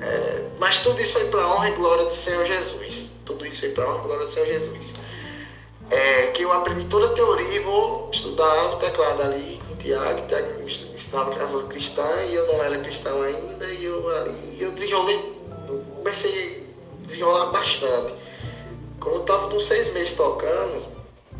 É, 0.00 0.44
mas 0.58 0.78
tudo 0.78 1.00
isso 1.02 1.12
foi 1.12 1.26
para 1.26 1.46
honra 1.46 1.68
e 1.68 1.72
glória 1.72 2.06
do 2.06 2.14
Senhor 2.14 2.46
Jesus. 2.46 3.10
Tudo 3.26 3.44
isso 3.46 3.60
foi 3.60 3.70
para 3.70 3.86
honra 3.90 3.98
e 3.98 4.06
glória 4.06 4.24
do 4.24 4.32
Senhor 4.32 4.46
Jesus. 4.46 4.94
É, 5.90 6.28
que 6.28 6.42
eu 6.42 6.52
aprendi 6.52 6.86
toda 6.86 7.08
a 7.08 7.14
teoria 7.14 7.56
e 7.56 7.58
vou 7.58 8.10
estudar 8.10 8.72
o 8.72 8.76
teclado 8.76 9.22
ali 9.22 9.55
Tiago. 9.86 10.20
O 10.20 10.26
Tiago 10.26 10.62
me 10.62 10.64
ensinava 10.64 11.30
que 11.30 11.38
era 11.38 11.62
cristã 11.68 12.08
e 12.28 12.34
eu 12.34 12.46
não 12.46 12.62
era 12.62 12.78
cristão 12.78 13.22
ainda. 13.22 13.66
E 13.66 13.84
eu, 13.84 14.16
ali, 14.16 14.58
eu 14.60 14.70
desenrolei, 14.72 15.18
comecei 15.96 16.64
a 17.02 17.06
desenrolar 17.06 17.46
bastante. 17.46 18.14
Quando 19.00 19.16
eu 19.16 19.20
tava 19.20 19.50
com 19.50 19.60
seis 19.60 19.92
meses 19.92 20.14
tocando, 20.14 20.82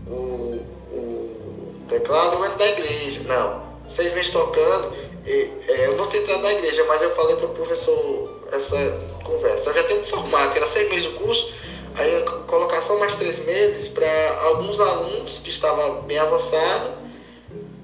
o, 0.07 0.61
o 0.93 1.87
teclado 1.89 2.37
eu 2.37 2.45
entro 2.45 2.59
da 2.59 2.69
igreja. 2.69 3.21
Não, 3.25 3.67
seis 3.89 4.13
meses 4.13 4.31
tocando, 4.31 4.97
e, 5.27 5.51
é, 5.69 5.87
eu 5.87 5.97
não 5.97 6.07
tinha 6.07 6.23
entrado 6.23 6.43
na 6.43 6.53
igreja, 6.53 6.85
mas 6.85 7.03
eu 7.03 7.15
falei 7.15 7.37
para 7.37 7.47
o 7.47 7.55
professor 7.55 8.49
essa 8.53 8.77
conversa. 9.25 9.71
Eu 9.71 9.75
já 9.75 9.83
tenho 9.85 10.03
formato, 10.05 10.57
era 10.57 10.67
seis 10.67 10.89
meses 10.89 11.07
o 11.09 11.13
curso, 11.15 11.53
aí 11.97 12.25
colocar 12.47 12.81
só 12.81 12.97
mais 12.99 13.17
três 13.17 13.39
meses 13.45 13.89
para 13.89 14.41
alguns 14.45 14.81
alunos 14.81 15.41
que 15.41 15.51
estavam 15.51 16.03
bem 16.03 16.19
avançados, 16.19 17.06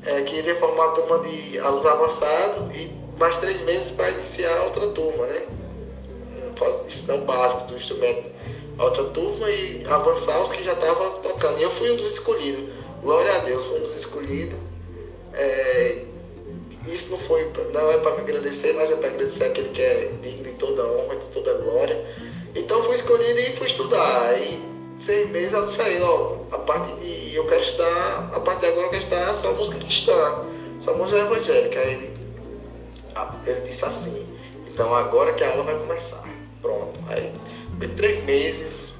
é, 0.04 0.22
que 0.22 0.36
iria 0.36 0.54
formar 0.56 0.86
uma 0.86 0.94
turma 0.94 1.18
de 1.20 1.58
alunos 1.58 1.86
avançados 1.86 2.76
e 2.76 2.90
mais 3.18 3.38
três 3.38 3.60
meses 3.62 3.90
para 3.90 4.10
iniciar 4.10 4.64
outra 4.64 4.88
turma, 4.88 5.26
né? 5.26 5.42
Isso 6.88 7.10
é 7.10 7.14
o 7.14 7.24
básico 7.24 7.66
do 7.66 7.76
instrumento 7.76 8.32
a 8.78 8.84
outra 8.84 9.04
turma 9.04 9.50
e 9.50 9.84
avançar 9.86 10.42
os 10.42 10.50
que 10.50 10.64
já 10.64 10.72
estavam 10.72 11.10
tocando. 11.20 11.58
E 11.58 11.62
eu 11.62 11.70
fui 11.70 11.90
um 11.90 11.96
dos 11.96 12.12
escolhidos. 12.12 12.64
Glória 13.00 13.32
a 13.34 13.38
Deus, 13.38 13.64
fui 13.64 13.78
um 13.78 13.82
dos 13.82 13.96
escolhidos. 13.96 14.58
É, 15.34 15.98
isso 16.86 17.10
não 17.10 17.18
foi 17.18 17.48
não 17.72 17.90
é 17.90 17.98
para 17.98 18.14
me 18.16 18.20
agradecer, 18.20 18.72
mas 18.74 18.90
é 18.90 18.96
para 18.96 19.08
agradecer 19.08 19.44
aquele 19.44 19.68
que 19.70 19.82
é 19.82 20.10
digno 20.22 20.44
de 20.44 20.52
toda 20.52 20.84
honra, 20.84 21.16
de 21.16 21.26
toda 21.26 21.54
glória. 21.54 22.04
Então 22.54 22.82
fui 22.82 22.94
escolhido 22.94 23.40
e 23.40 23.56
fui 23.56 23.66
estudar. 23.66 24.26
Aí 24.26 24.71
seis 25.02 25.28
meses 25.30 25.50
disse 25.64 25.82
aí, 25.82 26.00
ó, 26.00 26.36
a 26.52 26.58
parte 26.58 26.94
de 27.00 27.34
eu 27.34 27.44
quero 27.46 27.60
estudar, 27.60 28.30
a 28.32 28.40
parte 28.40 28.60
de 28.60 28.66
agora 28.66 28.86
eu 28.86 28.90
quero 28.90 29.02
estudar 29.02 29.34
só 29.34 29.52
música 29.52 29.78
cristã, 29.78 30.44
só 30.80 30.94
música 30.94 31.20
evangélica. 31.20 31.80
Aí 31.80 31.94
ele, 31.94 32.10
ele 33.46 33.60
disse 33.62 33.84
assim, 33.84 34.38
Então 34.72 34.94
agora 34.94 35.32
que 35.32 35.42
a 35.42 35.50
aula 35.50 35.64
vai 35.64 35.76
começar. 35.76 36.22
Pronto. 36.60 37.00
Aí 37.08 37.34
foi 37.78 37.88
três 37.88 38.24
meses 38.24 38.94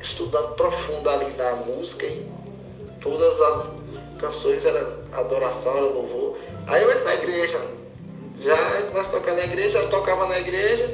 estudando 0.00 0.54
profundo 0.54 1.08
ali 1.10 1.30
na 1.36 1.52
música 1.56 2.06
e 2.06 2.26
todas 3.02 3.40
as 3.42 3.68
canções 4.18 4.64
eram 4.64 4.88
adoração, 5.12 5.76
era 5.76 5.86
louvor. 5.86 6.38
Aí 6.66 6.82
eu 6.82 6.90
entro 6.90 7.04
na 7.04 7.14
igreja. 7.14 7.60
Já 8.40 8.56
começo 8.90 9.10
a 9.10 9.12
tocar 9.12 9.34
na 9.34 9.44
igreja, 9.44 9.78
eu 9.78 9.90
tocava 9.90 10.26
na 10.26 10.38
igreja 10.38 10.88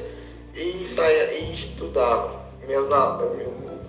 e 0.54 0.84
saía 0.84 1.32
e 1.32 1.52
estudava. 1.52 2.40
Minhas, 2.66 2.86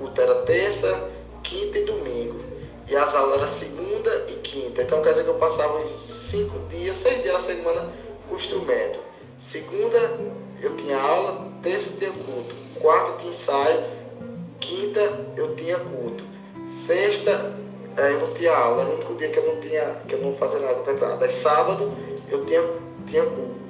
culto 0.01 0.19
era 0.19 0.35
terça, 0.41 1.09
quinta 1.43 1.77
e 1.77 1.85
domingo. 1.85 2.41
E 2.87 2.95
as 2.95 3.15
aulas 3.15 3.37
eram 3.37 3.47
segunda 3.47 4.25
e 4.27 4.33
quinta. 4.41 4.81
Então 4.81 5.01
quer 5.01 5.11
dizer 5.11 5.23
que 5.23 5.29
eu 5.29 5.35
passava 5.35 5.77
uns 5.77 5.91
cinco 5.91 6.59
dias, 6.69 6.97
seis 6.97 7.23
dias 7.23 7.33
na 7.35 7.41
semana 7.41 7.93
com 8.27 8.33
o 8.33 8.37
instrumento. 8.37 8.99
Segunda 9.39 9.97
eu 10.61 10.75
tinha 10.75 10.99
aula, 10.99 11.47
terça 11.63 11.91
eu 11.91 11.97
tinha 11.97 12.11
culto, 12.11 12.55
quarta 12.79 13.11
eu 13.11 13.17
tinha 13.17 13.31
ensaio, 13.31 13.83
quinta 14.59 14.99
eu 15.37 15.55
tinha 15.55 15.79
culto, 15.79 16.23
sexta 16.69 17.31
é, 17.97 18.11
eu 18.11 18.19
não 18.19 18.33
tinha 18.33 18.53
aula, 18.53 18.83
era 18.83 18.91
o 18.91 18.95
único 18.95 19.15
dia 19.15 19.29
que 19.29 19.39
eu 19.39 19.47
não 19.47 19.61
tinha, 19.61 19.83
que 20.07 20.13
eu 20.13 20.19
não 20.19 20.33
fazia 20.33 20.59
nada. 20.59 20.79
Aí 21.21 21.29
sábado 21.31 21.91
eu 22.29 22.45
tinha, 22.45 22.61
tinha, 23.07 23.23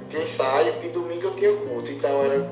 tinha 0.08 0.22
ensaio 0.22 0.74
e 0.82 0.88
domingo 0.88 1.28
eu 1.28 1.34
tinha 1.34 1.52
culto. 1.52 1.90
Então 1.90 2.24
era 2.24 2.46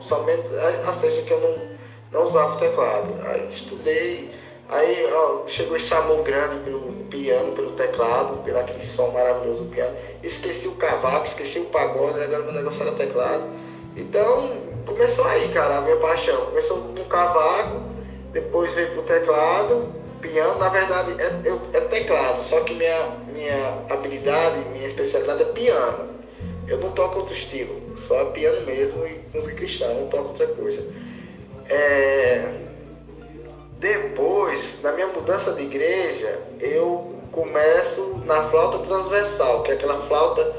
somente 0.00 0.48
a, 0.56 0.90
a 0.90 0.92
sexta 0.92 1.22
que 1.22 1.32
eu 1.32 1.40
não, 1.40 1.69
não 2.12 2.24
usava 2.24 2.54
o 2.54 2.58
teclado. 2.58 3.14
Aí 3.26 3.50
estudei, 3.52 4.30
aí 4.68 5.08
ó, 5.12 5.46
chegou 5.46 5.76
esse 5.76 5.92
amor 5.94 6.22
grande 6.22 6.60
pelo 6.64 6.80
piano, 7.04 7.52
pelo 7.52 7.72
teclado, 7.72 8.42
pelo 8.42 8.58
aquele 8.58 8.80
som 8.80 9.10
maravilhoso 9.10 9.64
do 9.64 9.70
piano. 9.70 9.94
Esqueci 10.22 10.68
o 10.68 10.76
cavaco, 10.76 11.26
esqueci 11.26 11.58
o 11.60 11.66
pagode, 11.66 12.20
agora 12.20 12.42
meu 12.42 12.52
negócio 12.52 12.82
era 12.82 12.92
teclado. 12.92 13.42
Então 13.96 14.50
começou 14.86 15.26
aí, 15.26 15.48
cara, 15.48 15.78
a 15.78 15.80
minha 15.80 15.96
paixão. 15.96 16.46
Começou 16.46 16.78
no 16.78 17.04
cavaco, 17.04 17.80
depois 18.32 18.72
veio 18.72 18.90
pro 18.92 19.02
teclado, 19.02 20.00
piano, 20.20 20.58
na 20.58 20.68
verdade 20.68 21.14
é, 21.20 21.76
é 21.76 21.80
teclado, 21.80 22.40
só 22.40 22.60
que 22.60 22.74
minha, 22.74 23.08
minha 23.32 23.84
habilidade, 23.90 24.68
minha 24.70 24.86
especialidade 24.86 25.42
é 25.42 25.46
piano. 25.46 26.10
Eu 26.68 26.78
não 26.78 26.92
toco 26.92 27.20
outro 27.20 27.34
estilo, 27.34 27.98
só 27.98 28.26
piano 28.26 28.64
mesmo 28.64 29.04
e 29.04 29.20
música 29.34 29.56
cristã, 29.56 29.92
não 29.92 30.06
toco 30.06 30.28
outra 30.28 30.46
coisa. 30.46 30.84
É... 31.70 32.44
Depois, 33.78 34.82
na 34.82 34.92
minha 34.92 35.06
mudança 35.06 35.52
de 35.52 35.62
igreja, 35.62 36.38
eu 36.60 37.14
começo 37.32 38.18
na 38.26 38.42
flauta 38.42 38.78
transversal, 38.78 39.62
que 39.62 39.70
é 39.70 39.74
aquela 39.74 39.96
flauta, 39.96 40.54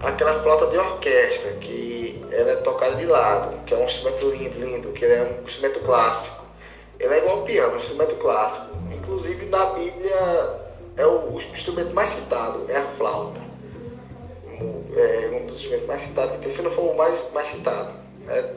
aquela 0.00 0.42
flauta 0.42 0.68
de 0.68 0.78
orquestra, 0.78 1.52
que 1.60 2.24
ela 2.30 2.52
é 2.52 2.56
tocada 2.56 2.96
de 2.96 3.04
lado, 3.04 3.62
que 3.66 3.74
é 3.74 3.76
um 3.76 3.84
instrumento 3.84 4.30
lindo, 4.30 4.58
lindo, 4.58 4.92
que 4.92 5.04
é 5.04 5.38
um 5.38 5.44
instrumento 5.44 5.80
clássico. 5.80 6.46
Ele 6.98 7.12
é 7.12 7.18
igual 7.18 7.40
ao 7.40 7.44
piano, 7.44 7.74
um 7.74 7.76
instrumento 7.76 8.14
clássico. 8.14 8.76
Inclusive 8.92 9.46
na 9.46 9.66
Bíblia 9.66 10.62
é 10.96 11.06
o, 11.06 11.36
instrumento 11.36 11.94
mais 11.94 12.10
citado, 12.10 12.64
é 12.68 12.76
a 12.76 12.82
flauta. 12.82 13.40
É 14.94 15.40
um 15.42 15.46
dos 15.46 15.56
instrumentos 15.56 15.86
mais 15.86 16.02
citados 16.02 16.36
que 16.36 16.42
tem, 16.42 16.52
se 16.52 16.62
não 16.62 16.70
for 16.70 16.92
o 16.92 16.96
mais, 16.96 17.26
mais 17.32 17.48
citado. 17.48 17.90
Né? 18.24 18.54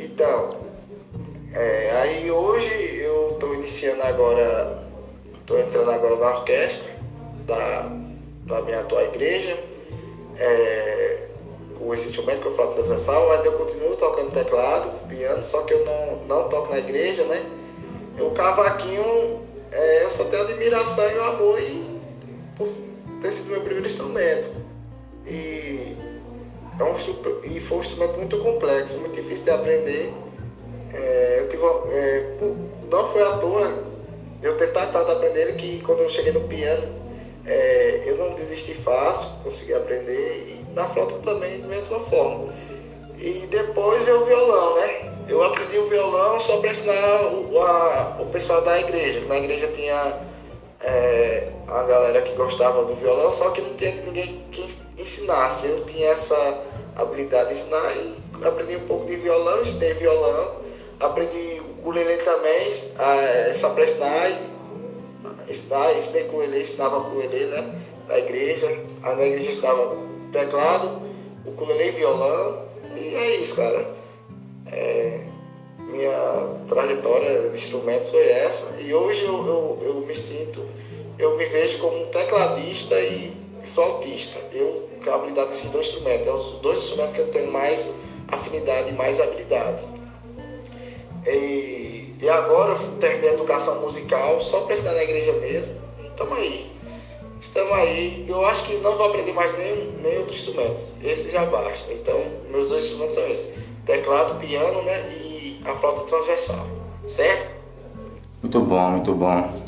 Então, 0.00 0.57
é, 1.54 1.90
aí 2.02 2.30
hoje 2.30 3.00
eu 3.00 3.32
estou 3.32 3.54
iniciando 3.54 4.02
agora, 4.02 4.82
estou 5.40 5.58
entrando 5.58 5.90
agora 5.90 6.16
na 6.16 6.38
orquestra 6.38 6.92
da, 7.46 7.90
da 8.44 8.62
minha 8.62 8.80
atual 8.80 9.04
igreja, 9.04 9.58
é, 10.38 11.28
com 11.78 11.94
instrumento 11.94 12.40
que 12.40 12.48
eu 12.48 12.52
falo 12.52 12.74
transversal, 12.74 13.28
mas 13.28 13.44
eu 13.44 13.52
continuo 13.52 13.96
tocando 13.96 14.32
teclado, 14.32 14.90
piano, 15.08 15.42
só 15.42 15.62
que 15.62 15.72
eu 15.72 15.84
não, 15.84 16.16
não 16.26 16.48
toco 16.48 16.70
na 16.70 16.78
igreja, 16.78 17.24
né? 17.24 17.42
O 18.20 18.30
cavaquinho, 18.32 19.40
é, 19.72 20.04
eu 20.04 20.10
só 20.10 20.24
tenho 20.24 20.42
admiração 20.42 21.10
e 21.10 21.14
o 21.14 21.24
amor 21.24 21.60
e, 21.60 22.00
por 22.56 22.68
ter 23.22 23.32
sido 23.32 23.50
meu 23.50 23.60
primeiro 23.60 23.86
instrumento. 23.86 24.50
E, 25.26 25.96
é 26.78 26.84
um, 26.84 26.94
e 27.44 27.60
foi 27.60 27.78
um 27.78 27.80
instrumento 27.80 28.16
muito 28.18 28.38
complexo, 28.38 28.98
muito 28.98 29.14
difícil 29.14 29.44
de 29.44 29.50
aprender. 29.50 30.12
É, 30.94 31.36
eu 31.40 31.48
tive, 31.48 31.62
é, 31.92 32.36
não 32.90 33.04
foi 33.04 33.22
à 33.22 33.36
toa 33.38 33.88
eu 34.42 34.56
tentar 34.56 34.86
tanto 34.86 35.10
aprender 35.10 35.54
que 35.56 35.80
quando 35.80 36.00
eu 36.00 36.08
cheguei 36.08 36.32
no 36.32 36.42
piano, 36.42 36.86
é, 37.44 38.02
eu 38.06 38.16
não 38.16 38.34
desisti 38.34 38.74
fácil, 38.74 39.28
consegui 39.42 39.74
aprender 39.74 40.46
e 40.68 40.74
na 40.74 40.86
flauta 40.86 41.16
também 41.16 41.60
da 41.60 41.66
mesma 41.66 41.98
forma. 42.00 42.52
E 43.18 43.46
depois 43.50 44.02
veio 44.02 44.22
o 44.22 44.24
violão, 44.24 44.76
né? 44.76 45.12
Eu 45.28 45.42
aprendi 45.42 45.76
o 45.76 45.88
violão 45.88 46.38
só 46.38 46.58
para 46.58 46.70
ensinar 46.70 47.32
o, 47.32 47.60
a, 47.60 48.18
o 48.20 48.26
pessoal 48.26 48.62
da 48.62 48.78
igreja. 48.78 49.20
Na 49.26 49.36
igreja 49.36 49.66
tinha 49.68 50.14
é, 50.80 51.48
a 51.66 51.82
galera 51.82 52.22
que 52.22 52.32
gostava 52.34 52.84
do 52.84 52.94
violão, 52.94 53.32
só 53.32 53.50
que 53.50 53.60
não 53.60 53.74
tinha 53.74 53.90
ninguém 54.06 54.44
que 54.52 54.62
ensinasse. 54.96 55.66
Eu 55.66 55.84
tinha 55.84 56.10
essa 56.10 56.60
habilidade 56.96 57.48
de 57.48 57.54
ensinar 57.60 57.92
e 57.96 58.46
aprendi 58.46 58.76
um 58.76 58.86
pouco 58.86 59.06
de 59.06 59.16
violão, 59.16 59.62
ensinei 59.62 59.94
violão, 59.94 60.54
aprendi 61.00 61.60
ukulele 61.78 62.16
também, 62.18 62.68
a, 62.98 63.54
só 63.54 63.70
para 63.70 63.84
ensinar, 63.84 64.40
ensinar, 65.48 65.96
ensinei 65.96 66.24
ukulele, 66.24 66.60
ensinava 66.60 66.98
ukulele, 66.98 67.46
né? 67.46 67.82
Na 68.08 68.18
igreja, 68.18 68.66
aí 69.02 69.16
na 69.16 69.26
igreja 69.26 69.50
estava 69.50 69.96
teclado, 70.32 71.02
ukulele 71.46 71.88
e 71.88 71.92
violão, 71.92 72.66
e 72.96 73.14
é 73.14 73.36
isso, 73.36 73.56
cara. 73.56 73.86
É, 74.72 75.20
minha 75.78 76.64
trajetória 76.68 77.48
de 77.48 77.56
instrumentos 77.56 78.10
foi 78.10 78.28
essa, 78.28 78.80
e 78.80 78.92
hoje 78.92 79.24
eu, 79.24 79.34
eu, 79.46 79.82
eu 79.82 79.94
me 80.06 80.14
sinto, 80.14 80.62
eu 81.18 81.36
me 81.36 81.44
vejo 81.46 81.78
como 81.78 82.02
um 82.02 82.06
tecladista 82.06 82.98
e 83.00 83.32
flautista. 83.74 84.38
Eu 84.52 84.88
tenho 85.02 85.14
habilidade 85.14 85.50
desses 85.50 85.70
dois 85.70 85.86
instrumentos, 85.86 86.26
é 86.26 86.32
os 86.32 86.60
dois 86.60 86.78
instrumentos 86.78 87.14
que 87.14 87.20
eu 87.20 87.28
tenho 87.28 87.52
mais 87.52 87.88
afinidade 88.28 88.90
e 88.90 88.92
mais 88.92 89.20
habilidade. 89.20 89.97
E, 91.26 92.14
e 92.20 92.28
agora 92.28 92.72
eu 92.72 92.78
terminei 92.98 93.30
a 93.30 93.34
educação 93.34 93.80
musical 93.80 94.40
só 94.40 94.62
para 94.62 94.74
ensinar 94.74 94.92
na 94.92 95.02
igreja 95.02 95.32
mesmo. 95.32 95.72
Estamos 96.04 96.38
aí. 96.38 96.72
Estamos 97.40 97.72
aí. 97.72 98.24
Eu 98.28 98.44
acho 98.46 98.64
que 98.64 98.74
não 98.76 98.96
vou 98.96 99.06
aprender 99.06 99.32
mais 99.32 99.56
nenhum, 99.56 99.92
nenhum 100.02 100.20
outro 100.20 100.34
instrumento. 100.34 100.82
Esse 101.02 101.30
já 101.30 101.44
basta. 101.46 101.92
Então, 101.92 102.20
meus 102.50 102.68
dois 102.68 102.84
instrumentos 102.84 103.14
são 103.14 103.28
esses: 103.28 103.54
teclado, 103.86 104.38
piano 104.40 104.82
né, 104.82 105.08
e 105.10 105.60
a 105.64 105.74
flauta 105.74 106.02
transversal. 106.02 106.66
Certo? 107.06 107.58
Muito 108.42 108.60
bom, 108.60 108.90
muito 108.90 109.14
bom. 109.14 109.67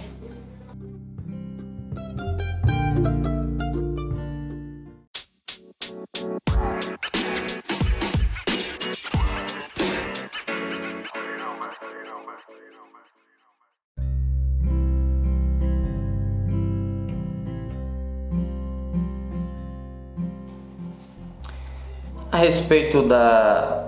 Respeito 22.41 23.03
da 23.03 23.87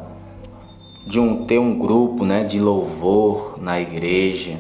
de 1.07 1.19
um 1.19 1.45
ter 1.45 1.59
um 1.59 1.79
grupo, 1.79 2.25
né, 2.25 2.45
de 2.45 2.61
louvor 2.61 3.59
na 3.61 3.81
igreja. 3.81 4.57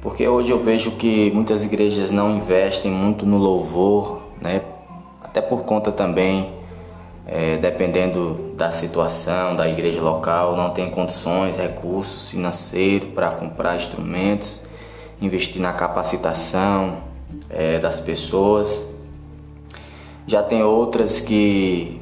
Porque 0.00 0.26
hoje 0.28 0.50
eu 0.50 0.62
vejo 0.62 0.92
que 0.92 1.30
muitas 1.32 1.64
igrejas 1.64 2.12
não 2.12 2.36
investem 2.36 2.90
muito 2.90 3.26
no 3.26 3.36
louvor, 3.36 4.22
né? 4.40 4.62
Até 5.22 5.40
por 5.40 5.64
conta 5.64 5.90
também, 5.90 6.48
é, 7.26 7.56
dependendo 7.56 8.54
da 8.56 8.70
situação 8.70 9.56
da 9.56 9.68
igreja 9.68 10.00
local, 10.00 10.56
não 10.56 10.70
tem 10.70 10.90
condições, 10.90 11.56
recursos 11.56 12.28
financeiros 12.28 13.10
para 13.10 13.30
comprar 13.32 13.76
instrumentos, 13.76 14.62
investir 15.20 15.60
na 15.60 15.72
capacitação 15.72 16.98
é, 17.50 17.78
das 17.78 18.00
pessoas. 18.00 18.86
Já 20.26 20.42
tem 20.42 20.62
outras 20.62 21.20
que 21.20 21.97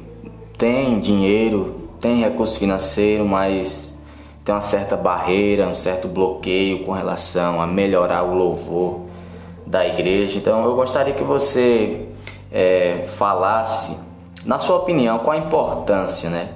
tem 0.57 0.99
dinheiro, 0.99 1.89
tem 2.01 2.21
recurso 2.21 2.57
financeiro, 2.57 3.25
mas 3.25 3.93
tem 4.43 4.55
uma 4.55 4.61
certa 4.61 4.95
barreira, 4.95 5.67
um 5.67 5.75
certo 5.75 6.07
bloqueio 6.07 6.85
com 6.85 6.91
relação 6.91 7.61
a 7.61 7.67
melhorar 7.67 8.23
o 8.23 8.33
louvor 8.33 9.01
da 9.65 9.85
igreja. 9.85 10.37
Então 10.37 10.63
eu 10.65 10.75
gostaria 10.75 11.13
que 11.13 11.23
você 11.23 12.07
é, 12.51 13.07
falasse, 13.17 13.97
na 14.45 14.57
sua 14.57 14.77
opinião, 14.77 15.19
qual 15.19 15.35
a 15.35 15.39
importância 15.39 16.29
né, 16.29 16.49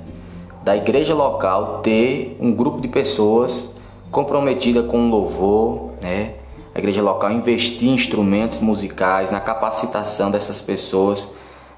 da 0.64 0.76
igreja 0.76 1.14
local 1.14 1.80
ter 1.80 2.38
um 2.40 2.54
grupo 2.54 2.80
de 2.80 2.88
pessoas 2.88 3.76
comprometida 4.12 4.84
com 4.84 5.08
o 5.08 5.10
louvor, 5.10 5.94
né? 6.02 6.36
A 6.74 6.80
igreja 6.80 7.02
local 7.02 7.32
investir 7.32 7.90
em 7.90 7.94
instrumentos 7.94 8.60
musicais, 8.60 9.32
na 9.32 9.40
capacitação 9.40 10.32
dessas 10.32 10.62
pessoas, 10.62 11.28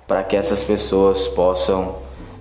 para 0.08 0.24
que 0.24 0.36
essas 0.36 0.64
pessoas 0.64 1.28
possam 1.28 1.96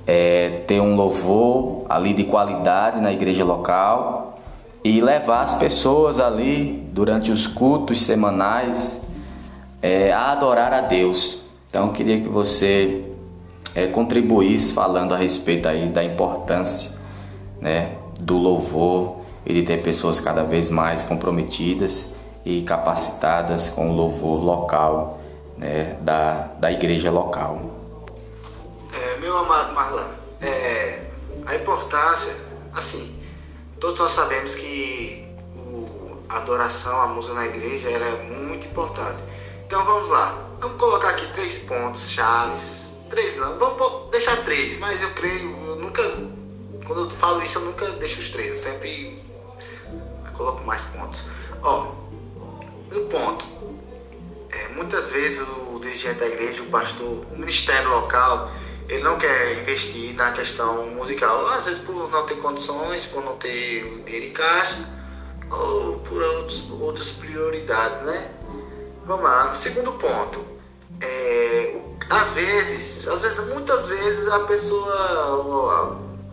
é, 0.07 0.63
ter 0.67 0.81
um 0.81 0.97
louvor 0.97 1.87
ali 1.89 2.15
de 2.15 2.25
qualidade 2.25 3.01
na 3.01 3.13
igreja 3.13 3.45
local 3.45 4.39
e 4.85 5.01
levar 5.01 5.43
as 5.43 5.55
pessoas 5.55 6.19
ali 6.19 6.89
durante 6.93 7.31
os 7.31 7.47
cultos 7.47 8.03
semanais 8.03 9.01
é, 9.81 10.13
a 10.13 10.33
adorar 10.33 10.73
a 10.73 10.81
Deus. 10.81 11.43
Então 11.69 11.93
queria 11.93 12.21
que 12.21 12.29
você 12.29 13.05
é, 13.75 13.87
contribuísse 13.87 14.73
falando 14.73 15.15
a 15.15 15.17
respeito 15.17 15.69
aí 15.69 15.89
da 15.89 16.05
importância 16.05 16.91
né, 17.61 17.93
do 18.21 18.37
louvor 18.37 19.23
e 19.47 19.55
de 19.55 19.63
ter 19.63 19.83
pessoas 19.83 20.21
cada 20.21 20.43
vez 20.43 20.69
mais 20.69 21.05
comprometidas 21.05 22.13
e 22.45 22.63
capacitadas 22.63 23.69
com 23.71 23.91
o 23.91 23.95
louvor 23.95 24.45
local 24.45 25.19
né, 25.57 25.97
da, 26.01 26.49
da 26.59 26.73
igreja 26.73 27.11
local. 27.11 27.82
Meu 29.33 29.39
amado 29.39 29.73
Marlon, 29.73 30.05
é, 30.43 31.11
a 31.47 31.57
importância, 31.57 32.37
assim, 32.75 33.19
todos 33.81 33.99
nós 33.99 34.13
sabemos 34.13 34.55
que 34.55 35.27
o, 35.57 36.23
a 36.29 36.37
adoração, 36.37 37.01
a 37.01 37.07
música 37.07 37.33
na 37.33 37.47
igreja, 37.47 37.89
ela 37.89 38.05
é 38.05 38.23
muito 38.25 38.67
importante. 38.67 39.23
Então 39.65 39.83
vamos 39.87 40.11
lá, 40.11 40.39
vamos 40.61 40.79
colocar 40.79 41.09
aqui 41.09 41.33
três 41.33 41.61
pontos 41.61 42.11
chaves, 42.11 42.99
três 43.09 43.39
não, 43.39 43.59
vamos 43.59 44.11
deixar 44.11 44.37
três, 44.45 44.79
mas 44.79 45.01
eu 45.01 45.11
creio, 45.15 45.51
eu 45.65 45.77
nunca, 45.77 46.03
quando 46.87 47.05
eu 47.05 47.11
falo 47.11 47.43
isso, 47.43 47.59
eu 47.59 47.65
nunca 47.65 47.89
deixo 47.93 48.21
os 48.21 48.29
três, 48.29 48.49
eu 48.49 48.73
sempre 48.73 49.19
coloco 50.37 50.63
mais 50.65 50.85
pontos. 50.85 51.25
Ó, 51.63 51.87
um 52.93 53.09
ponto, 53.09 53.47
é, 54.51 54.69
muitas 54.75 55.09
vezes 55.09 55.41
o 55.71 55.81
dirigente 55.81 56.19
da 56.19 56.27
igreja, 56.27 56.63
o 56.65 56.67
pastor, 56.67 57.25
o 57.33 57.39
ministério 57.39 57.89
local, 57.89 58.51
ele 58.93 59.03
não 59.03 59.17
quer 59.17 59.59
investir 59.59 60.15
na 60.15 60.33
questão 60.33 60.87
musical. 60.89 61.47
Às 61.49 61.65
vezes 61.65 61.81
por 61.81 62.11
não 62.11 62.27
ter 62.27 62.37
condições, 62.37 63.07
por 63.07 63.25
não 63.25 63.37
ter 63.37 63.85
dinheiro 64.05 64.27
em 64.27 64.33
caixa, 64.33 64.79
ou 65.51 65.99
por 66.01 66.23
outros, 66.23 66.71
outras 66.71 67.11
prioridades, 67.13 68.03
né? 68.03 68.31
Vamos 69.07 69.25
lá. 69.25 69.55
Segundo 69.55 69.93
ponto. 69.93 70.45
É, 71.01 71.81
às 72.11 72.33
vezes, 72.33 73.09
às 73.09 73.23
vezes, 73.23 73.47
muitas 73.47 73.87
vezes 73.87 74.29
a 74.29 74.41
pessoa, 74.41 74.95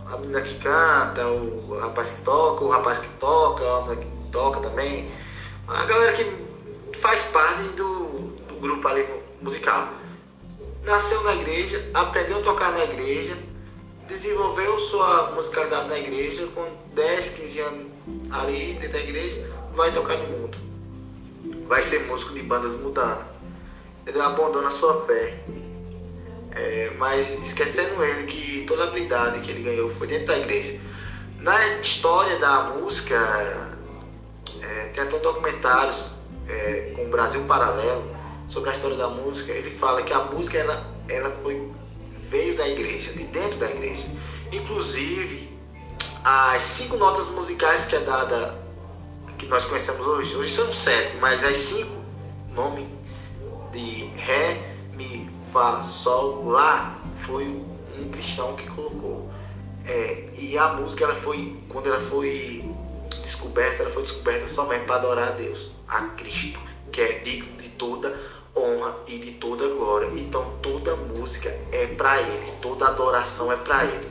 a, 0.10 0.13
a 0.15 0.17
menina 0.17 0.41
que 0.41 0.56
canta, 0.56 1.26
o 1.28 1.80
rapaz 1.80 2.10
que 2.10 2.22
toca, 2.24 2.65
o 2.65 2.69
rapaz 2.69 3.00
que 3.00 3.10
toca, 3.19 3.63
a 3.63 3.82
menina 3.84 4.02
que 4.02 4.32
toca 4.32 4.60
também, 4.60 5.10
a 5.65 5.86
galera 5.86 6.13
que 6.13 6.98
faz 6.98 7.24
parte 7.24 7.63
do, 7.69 8.04
do 8.48 8.56
grupo 8.60 8.86
ali 8.88 9.08
musical 9.41 9.98
nasceu 10.89 11.23
na 11.23 11.36
igreja, 11.36 11.88
aprendeu 11.93 12.39
a 12.39 12.41
tocar 12.41 12.71
na 12.71 12.84
igreja, 12.84 13.38
desenvolveu 14.08 14.78
sua 14.80 15.32
musicalidade 15.36 15.88
na 15.88 15.99
igreja, 15.99 16.47
com 16.47 16.65
10, 16.95 17.30
15 17.30 17.60
anos 17.60 17.91
ali 18.32 18.73
dentro 18.73 18.93
da 18.93 18.99
igreja, 18.99 19.52
vai 19.75 19.93
tocar 19.93 20.17
no 20.17 20.28
mundo. 20.28 20.58
Vai 21.67 21.84
ser 21.84 22.08
músico 22.08 22.34
de 22.34 22.41
bandas 22.41 22.73
mudando. 22.73 23.23
Ele 24.08 24.19
abandona 24.19 24.69
a 24.69 24.71
sua 24.71 25.06
fé. 25.06 25.39
É, 26.54 26.91
mas 26.97 27.39
esquecendo 27.43 28.04
ele 28.04 28.25
que 28.25 28.65
toda 28.67 28.84
a 28.84 28.88
habilidade 28.88 29.41
que 29.41 29.52
ele 29.52 29.62
ganhou 29.62 29.91
foi 29.91 30.08
dentro 30.08 30.25
da 30.25 30.38
igreja. 30.39 30.82
Na 31.38 31.67
história 31.78 32.36
da 32.39 32.63
música, 32.71 33.15
é, 34.63 34.91
tem 34.95 35.04
até 35.04 35.19
documentários 35.19 36.13
é, 36.47 36.93
com 36.95 37.06
o 37.06 37.10
Brasil 37.10 37.43
Paralelo, 37.43 38.18
sobre 38.49 38.71
a 38.71 38.73
história 38.73 38.97
da 38.97 39.07
música, 39.07 39.51
ele 39.51 39.69
fala 39.69 40.01
que 40.01 40.12
a 40.12 40.19
música 40.23 40.57
ela, 40.57 40.83
ela 41.07 41.29
foi, 41.41 41.71
veio 42.29 42.57
da 42.57 42.67
igreja, 42.67 43.13
de 43.13 43.23
dentro 43.25 43.57
da 43.59 43.69
igreja. 43.69 44.05
Inclusive, 44.51 45.47
as 46.25 46.63
cinco 46.63 46.97
notas 46.97 47.29
musicais 47.29 47.85
que 47.85 47.95
é 47.95 47.99
dada, 47.99 48.57
que 49.38 49.45
nós 49.45 49.65
conhecemos 49.65 50.05
hoje, 50.05 50.35
hoje 50.35 50.51
são 50.51 50.73
sete, 50.73 51.15
mas 51.17 51.43
as 51.43 51.55
cinco, 51.57 52.03
nome 52.49 52.88
de 53.71 54.05
Ré, 54.17 54.75
Mi, 54.95 55.29
Fá, 55.53 55.83
Sol, 55.83 56.49
Lá, 56.49 56.99
foi 57.19 57.45
um 57.45 58.09
cristão 58.12 58.55
que 58.55 58.67
colocou. 58.67 59.29
É, 59.85 60.29
e 60.38 60.57
a 60.57 60.69
música, 60.73 61.03
ela 61.03 61.15
foi, 61.15 61.55
quando 61.69 61.88
ela 61.88 62.01
foi 62.01 62.63
descoberta, 63.21 63.83
ela 63.83 63.91
foi 63.91 64.01
descoberta 64.01 64.47
somente 64.47 64.85
para 64.85 64.95
adorar 64.95 65.27
a 65.29 65.31
Deus, 65.31 65.69
a 65.88 66.01
Cristo, 66.01 66.59
que 66.91 67.01
é 67.01 67.19
digno 67.19 67.62
de 67.62 67.69
toda 67.69 68.38
honra 68.55 68.95
e 69.07 69.17
de 69.17 69.31
toda 69.33 69.67
glória. 69.67 70.09
Então 70.15 70.59
toda 70.62 70.95
música 70.95 71.49
é 71.71 71.88
para 71.88 72.21
Ele, 72.21 72.51
toda 72.62 72.88
adoração 72.88 73.51
é 73.51 73.55
para 73.55 73.85
Ele. 73.85 74.09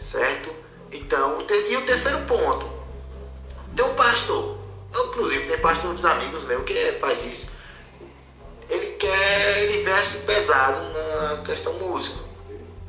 Certo? 0.00 0.50
Então, 0.92 1.38
e 1.70 1.76
o 1.76 1.86
terceiro 1.86 2.20
ponto, 2.26 2.66
tem 3.74 3.84
um 3.84 3.94
pastor, 3.94 4.58
inclusive 5.06 5.46
tem 5.46 5.58
pastor 5.58 5.94
dos 5.94 6.04
amigos 6.04 6.44
meus 6.44 6.64
que 6.64 6.92
faz 7.00 7.24
isso. 7.24 7.50
Ele 8.68 8.88
quer, 8.96 9.62
ele 9.62 9.80
investe 9.80 10.18
pesado 10.18 10.92
na 10.92 11.42
questão 11.44 11.72
música. 11.74 12.18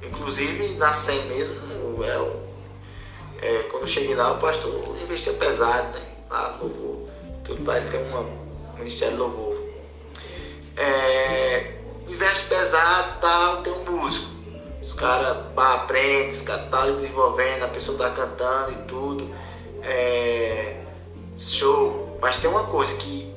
Inclusive 0.01 0.75
na 0.75 0.93
mesmo, 1.27 1.55
é, 2.03 3.45
é, 3.45 3.63
quando 3.63 3.83
eu 3.83 3.87
cheguei 3.87 4.15
lá, 4.15 4.33
o 4.33 4.39
pastor 4.39 4.97
investia 5.01 5.33
pesado, 5.33 5.97
né? 5.97 6.05
Ah, 6.29 6.57
louvor. 6.59 7.09
Tudo 7.45 7.63
para 7.63 7.79
ele 7.79 7.89
ter 7.89 7.97
um 7.97 8.77
ministério 8.77 9.15
de 9.15 9.19
louvor 9.21 9.52
é, 10.75 11.73
investe 12.07 12.45
pesado 12.45 13.19
tal, 13.19 13.57
tem 13.62 13.73
um 13.73 13.91
músico. 13.91 14.33
Os 14.81 14.93
caras 14.93 15.38
aprendem, 15.55 16.29
os 16.29 16.41
caras 16.41 16.69
tá 16.69 16.86
desenvolvendo, 16.88 17.63
a 17.63 17.67
pessoa 17.67 17.97
tá 17.97 18.09
cantando 18.09 18.71
e 18.71 18.86
tudo. 18.86 19.29
É, 19.81 20.86
show. 21.38 22.17
Mas 22.21 22.38
tem 22.38 22.49
uma 22.49 22.65
coisa 22.65 22.93
que 22.95 23.33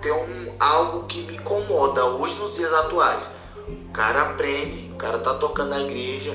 tem 0.00 0.12
um, 0.12 0.54
algo 0.58 1.06
que 1.06 1.22
me 1.22 1.36
incomoda 1.36 2.04
hoje 2.04 2.36
nos 2.36 2.54
dias 2.54 2.72
atuais. 2.72 3.30
O 3.68 3.92
cara 3.92 4.22
aprende, 4.22 4.90
o 4.92 4.96
cara 4.96 5.18
tá 5.18 5.34
tocando 5.34 5.70
na 5.70 5.80
igreja, 5.80 6.32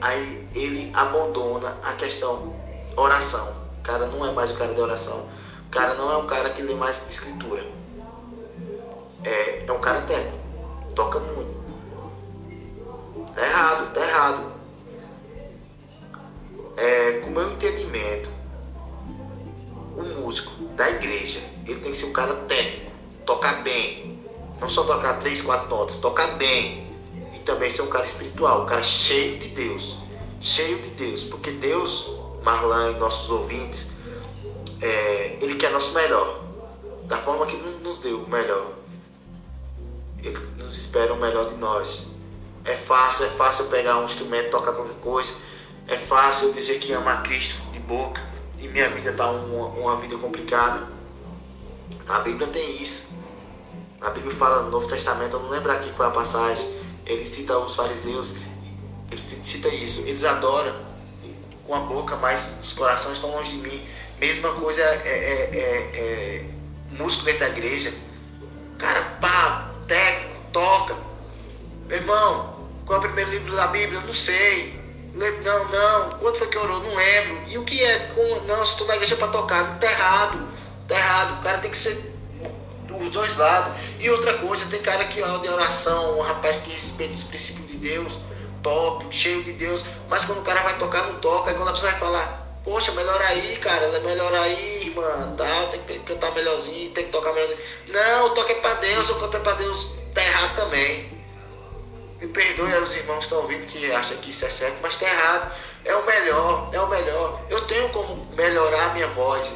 aí 0.00 0.48
ele 0.54 0.90
abandona 0.94 1.76
a 1.82 1.92
questão 1.94 2.54
oração. 2.96 3.52
O 3.78 3.82
cara 3.82 4.06
não 4.06 4.24
é 4.24 4.32
mais 4.32 4.50
o 4.50 4.54
cara 4.54 4.72
da 4.72 4.82
oração. 4.82 5.28
O 5.66 5.70
cara 5.70 5.94
não 5.94 6.10
é 6.12 6.16
o 6.16 6.24
cara 6.24 6.50
que 6.50 6.62
lê 6.62 6.74
mais 6.74 7.02
escritura 7.10 7.78
é, 9.24 9.64
é 9.66 9.72
um 9.72 9.80
cara 9.80 10.02
técnico, 10.02 10.38
toca 10.94 11.18
muito. 11.18 11.58
Tá 13.34 13.46
errado, 13.46 13.94
tá 13.94 14.00
errado. 14.00 14.52
É, 16.76 17.12
com 17.20 17.28
o 17.28 17.32
meu 17.32 17.52
entendimento, 17.52 18.30
o 19.96 20.02
músico 20.20 20.64
da 20.74 20.88
igreja, 20.90 21.40
ele 21.66 21.80
tem 21.80 21.92
que 21.92 21.98
ser 21.98 22.06
um 22.06 22.12
cara 22.12 22.34
técnico, 22.34 22.90
tocar 23.26 23.62
bem. 23.62 24.18
Não 24.60 24.68
só 24.68 24.84
tocar 24.84 25.20
três, 25.20 25.40
quatro 25.40 25.68
notas, 25.68 25.98
tocar 25.98 26.36
bem. 26.36 26.88
E 27.34 27.38
também 27.40 27.70
ser 27.70 27.82
um 27.82 27.88
cara 27.88 28.04
espiritual, 28.04 28.62
um 28.62 28.66
cara 28.66 28.82
cheio 28.82 29.38
de 29.38 29.48
Deus. 29.48 29.98
Cheio 30.40 30.78
de 30.78 30.90
Deus. 30.90 31.24
Porque 31.24 31.52
Deus, 31.52 32.10
Marlan 32.42 32.92
e 32.92 32.94
nossos 32.98 33.30
ouvintes, 33.30 33.90
é, 34.80 35.38
ele 35.40 35.54
quer 35.54 35.70
nosso 35.70 35.94
melhor. 35.94 36.44
Da 37.04 37.18
forma 37.18 37.46
que 37.46 37.56
nos, 37.56 37.80
nos 37.80 37.98
deu 38.00 38.18
o 38.18 38.28
melhor. 38.28 38.66
Ele 40.22 40.38
nos 40.58 40.76
espera 40.76 41.12
o 41.12 41.20
melhor 41.20 41.48
de 41.48 41.56
nós. 41.56 42.06
É 42.64 42.74
fácil, 42.74 43.26
é 43.26 43.28
fácil 43.30 43.66
pegar 43.66 43.98
um 43.98 44.04
instrumento, 44.04 44.50
tocar 44.50 44.72
qualquer 44.72 45.00
coisa. 45.00 45.32
É 45.86 45.96
fácil 45.96 46.52
dizer 46.52 46.78
que 46.80 46.92
ama 46.92 47.12
a 47.12 47.16
Cristo 47.22 47.60
de 47.72 47.78
boca 47.80 48.20
e 48.58 48.68
minha 48.68 48.88
vida 48.90 49.10
está 49.10 49.30
uma, 49.30 49.68
uma 49.68 49.96
vida 49.96 50.16
complicada. 50.18 50.86
A 52.08 52.18
Bíblia 52.20 52.46
tem 52.48 52.82
isso. 52.82 53.08
A 54.00 54.10
Bíblia 54.10 54.34
fala 54.34 54.62
no 54.62 54.70
Novo 54.70 54.88
Testamento, 54.88 55.36
eu 55.36 55.40
não 55.40 55.50
lembro 55.50 55.72
aqui 55.72 55.90
qual 55.92 56.08
é 56.08 56.12
a 56.12 56.14
passagem. 56.14 56.68
Ele 57.06 57.24
cita 57.24 57.56
os 57.58 57.74
fariseus, 57.74 58.34
ele 59.10 59.44
cita 59.44 59.68
isso. 59.68 60.06
Eles 60.06 60.24
adoram 60.24 60.74
com 61.66 61.74
a 61.74 61.80
boca, 61.80 62.16
mas 62.16 62.58
os 62.62 62.72
corações 62.72 63.14
estão 63.14 63.30
longe 63.30 63.52
de 63.52 63.68
mim. 63.68 63.88
Mesma 64.18 64.52
coisa 64.54 64.82
é, 64.82 64.84
é, 64.84 65.58
é, 65.58 65.98
é 65.98 66.44
músico 66.98 67.24
dentro 67.24 67.40
da 67.40 67.48
igreja. 67.48 67.92
Cara, 68.78 69.02
pá, 69.20 69.70
técnico, 69.86 70.50
toca. 70.52 70.96
Meu 71.86 71.98
irmão, 71.98 72.58
qual 72.84 73.02
é 73.02 73.06
o 73.06 73.12
da 73.58 73.66
Bíblia? 73.66 74.00
Não 74.00 74.14
sei. 74.14 74.78
Não, 75.14 75.68
não. 75.68 76.10
Quanto 76.18 76.38
foi 76.38 76.46
que 76.46 76.56
orou? 76.56 76.80
Não 76.80 76.94
lembro. 76.94 77.42
E 77.48 77.58
o 77.58 77.64
que 77.64 77.82
é? 77.82 77.98
Com... 78.14 78.46
Não, 78.46 78.64
se 78.64 78.72
estou 78.72 78.86
na 78.86 78.94
igreja 78.94 79.16
para 79.16 79.28
tocar. 79.28 79.64
Não, 79.64 79.78
tá 79.78 79.90
errado. 79.90 80.48
Tá 80.86 80.94
errado. 80.94 81.40
O 81.40 81.42
cara 81.42 81.58
tem 81.58 81.70
que 81.70 81.76
ser 81.76 82.14
os 83.00 83.08
dois 83.08 83.36
lados. 83.36 83.76
E 83.98 84.08
outra 84.10 84.34
coisa, 84.34 84.64
tem 84.70 84.80
cara 84.80 85.04
que 85.06 85.20
lá 85.20 85.38
de 85.38 85.48
oração, 85.48 86.18
um 86.18 86.22
rapaz 86.22 86.58
que 86.58 86.70
respeita 86.70 87.12
os 87.12 87.24
princípios 87.24 87.68
de 87.68 87.76
Deus, 87.76 88.18
top, 88.62 89.06
cheio 89.10 89.42
de 89.42 89.52
Deus. 89.52 89.84
Mas 90.08 90.24
quando 90.24 90.38
o 90.38 90.44
cara 90.44 90.62
vai 90.62 90.78
tocar, 90.78 91.02
não 91.06 91.16
toca. 91.16 91.50
Aí 91.50 91.56
quando 91.56 91.68
a 91.68 91.72
pessoa 91.72 91.90
vai 91.90 92.00
falar, 92.00 92.48
Poxa, 92.64 92.92
melhor 92.92 93.22
aí, 93.22 93.56
cara, 93.56 93.88
melhor 94.00 94.34
aí, 94.34 94.88
irmã, 94.88 95.34
tá? 95.38 95.68
Tem 95.70 95.80
que 95.80 95.98
cantar 96.00 96.34
melhorzinho, 96.34 96.90
tem 96.90 97.06
que 97.06 97.10
tocar 97.10 97.32
melhorzinho. 97.32 97.58
Não, 97.88 98.34
toque 98.34 98.52
é 98.52 98.56
pra 98.56 98.74
Deus, 98.74 99.08
eu 99.08 99.14
canto 99.16 99.36
é 99.38 99.40
pra 99.40 99.54
Deus, 99.54 99.94
tá 100.14 100.22
errado 100.22 100.56
também. 100.56 101.17
Me 102.20 102.26
perdoe 102.26 102.72
os 102.82 102.96
irmãos 102.96 103.18
que 103.18 103.24
estão 103.24 103.38
ouvindo 103.42 103.66
que 103.66 103.92
acham 103.92 104.16
que 104.18 104.30
isso 104.30 104.44
é 104.44 104.50
certo, 104.50 104.78
mas 104.82 104.94
está 104.94 105.06
errado. 105.06 105.52
É 105.84 105.94
o 105.94 106.04
melhor, 106.04 106.70
é 106.72 106.80
o 106.80 106.88
melhor. 106.88 107.46
Eu 107.48 107.60
tenho 107.66 107.88
como 107.90 108.26
melhorar 108.34 108.90
a 108.90 108.94
minha 108.94 109.06
voz. 109.08 109.48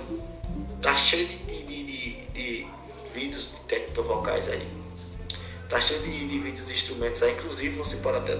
Tá 0.80 0.96
cheio 0.96 1.26
de, 1.26 1.36
de, 1.36 1.62
de, 1.64 1.82
de, 1.84 2.32
de 2.32 2.68
vídeos 3.12 3.56
técnicos 3.66 4.06
vocais 4.06 4.48
aí. 4.48 4.66
Tá 5.68 5.80
cheio 5.80 6.02
de, 6.02 6.28
de 6.28 6.38
vídeos 6.38 6.66
de 6.66 6.74
instrumentos 6.74 7.22
aí. 7.22 7.32
Inclusive 7.32 7.76
você 7.76 7.96
pode 7.96 8.18
até. 8.18 8.34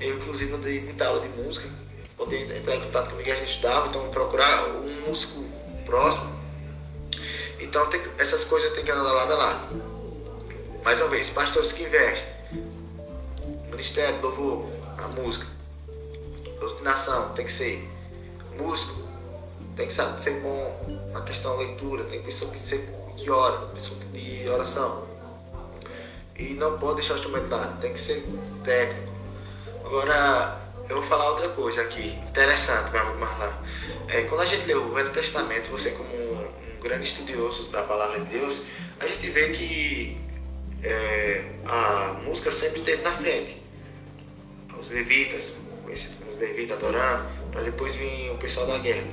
Eu 0.00 0.16
inclusive 0.18 0.54
dei 0.58 0.80
muita 0.82 1.06
aula 1.06 1.20
de 1.20 1.28
música. 1.28 1.68
Poder 2.16 2.54
entrar 2.54 2.76
em 2.76 2.80
contato 2.82 3.10
comigo 3.10 3.32
a 3.32 3.34
gente 3.34 3.50
estudava, 3.50 3.88
então 3.88 4.10
procurar 4.10 4.66
um 4.68 5.08
músico 5.08 5.42
próximo. 5.86 6.30
Então 7.58 7.86
tem, 7.86 8.00
essas 8.18 8.44
coisas 8.44 8.72
tem 8.74 8.84
que 8.84 8.90
andar 8.90 9.10
lado 9.10 9.32
a 9.32 9.36
lado. 9.36 9.82
Mais 10.84 11.00
uma 11.00 11.08
vez, 11.08 11.30
pastores 11.30 11.72
que 11.72 11.84
investem 11.84 12.81
Ministério, 13.82 14.22
louvor, 14.22 14.64
a 14.96 15.08
música. 15.08 15.44
Doutrinação, 16.60 17.30
tem 17.30 17.44
que 17.44 17.50
ser 17.50 17.82
músico, 18.56 19.02
tem 19.74 19.88
que 19.88 19.92
saber 19.92 20.20
ser 20.20 20.38
bom 20.38 21.10
na 21.12 21.20
questão 21.22 21.50
da 21.50 21.64
leitura, 21.64 22.04
tem 22.04 22.22
pessoa 22.22 22.48
que, 22.52 22.60
ser, 22.60 22.78
que 23.16 23.28
ora, 23.28 23.66
pessoa 23.74 23.98
de 24.12 24.48
oração. 24.48 25.04
E 26.38 26.54
não 26.54 26.78
pode 26.78 27.00
deixar 27.00 27.16
lá, 27.50 27.76
tem 27.80 27.92
que 27.92 28.00
ser 28.00 28.24
técnico. 28.62 29.12
Agora, 29.84 30.60
eu 30.88 31.00
vou 31.00 31.04
falar 31.08 31.30
outra 31.30 31.48
coisa 31.48 31.82
aqui, 31.82 32.16
interessante, 32.30 32.92
meu 32.92 33.00
amigo 33.00 33.18
Marlon. 33.18 33.52
É, 34.06 34.22
quando 34.22 34.42
a 34.42 34.46
gente 34.46 34.64
lê 34.64 34.76
o 34.76 34.94
Velho 34.94 35.10
Testamento, 35.10 35.72
você 35.72 35.90
como 35.90 36.08
um, 36.08 36.76
um 36.76 36.80
grande 36.80 37.04
estudioso 37.04 37.68
da 37.70 37.82
palavra 37.82 38.20
de 38.20 38.26
Deus, 38.26 38.62
a 39.00 39.08
gente 39.08 39.28
vê 39.30 39.48
que 39.48 40.20
é, 40.84 41.58
a 41.66 42.20
música 42.22 42.52
sempre 42.52 42.78
esteve 42.78 43.02
na 43.02 43.10
frente 43.10 43.61
os 44.82 44.90
levitas, 44.90 45.56
conhecidos 45.84 46.18
como 46.18 46.32
os 46.32 46.38
levitas 46.38 46.76
adorando, 46.76 47.30
para 47.50 47.62
depois 47.62 47.94
vir 47.94 48.30
o 48.30 48.38
pessoal 48.38 48.66
da 48.66 48.78
guerra. 48.78 49.06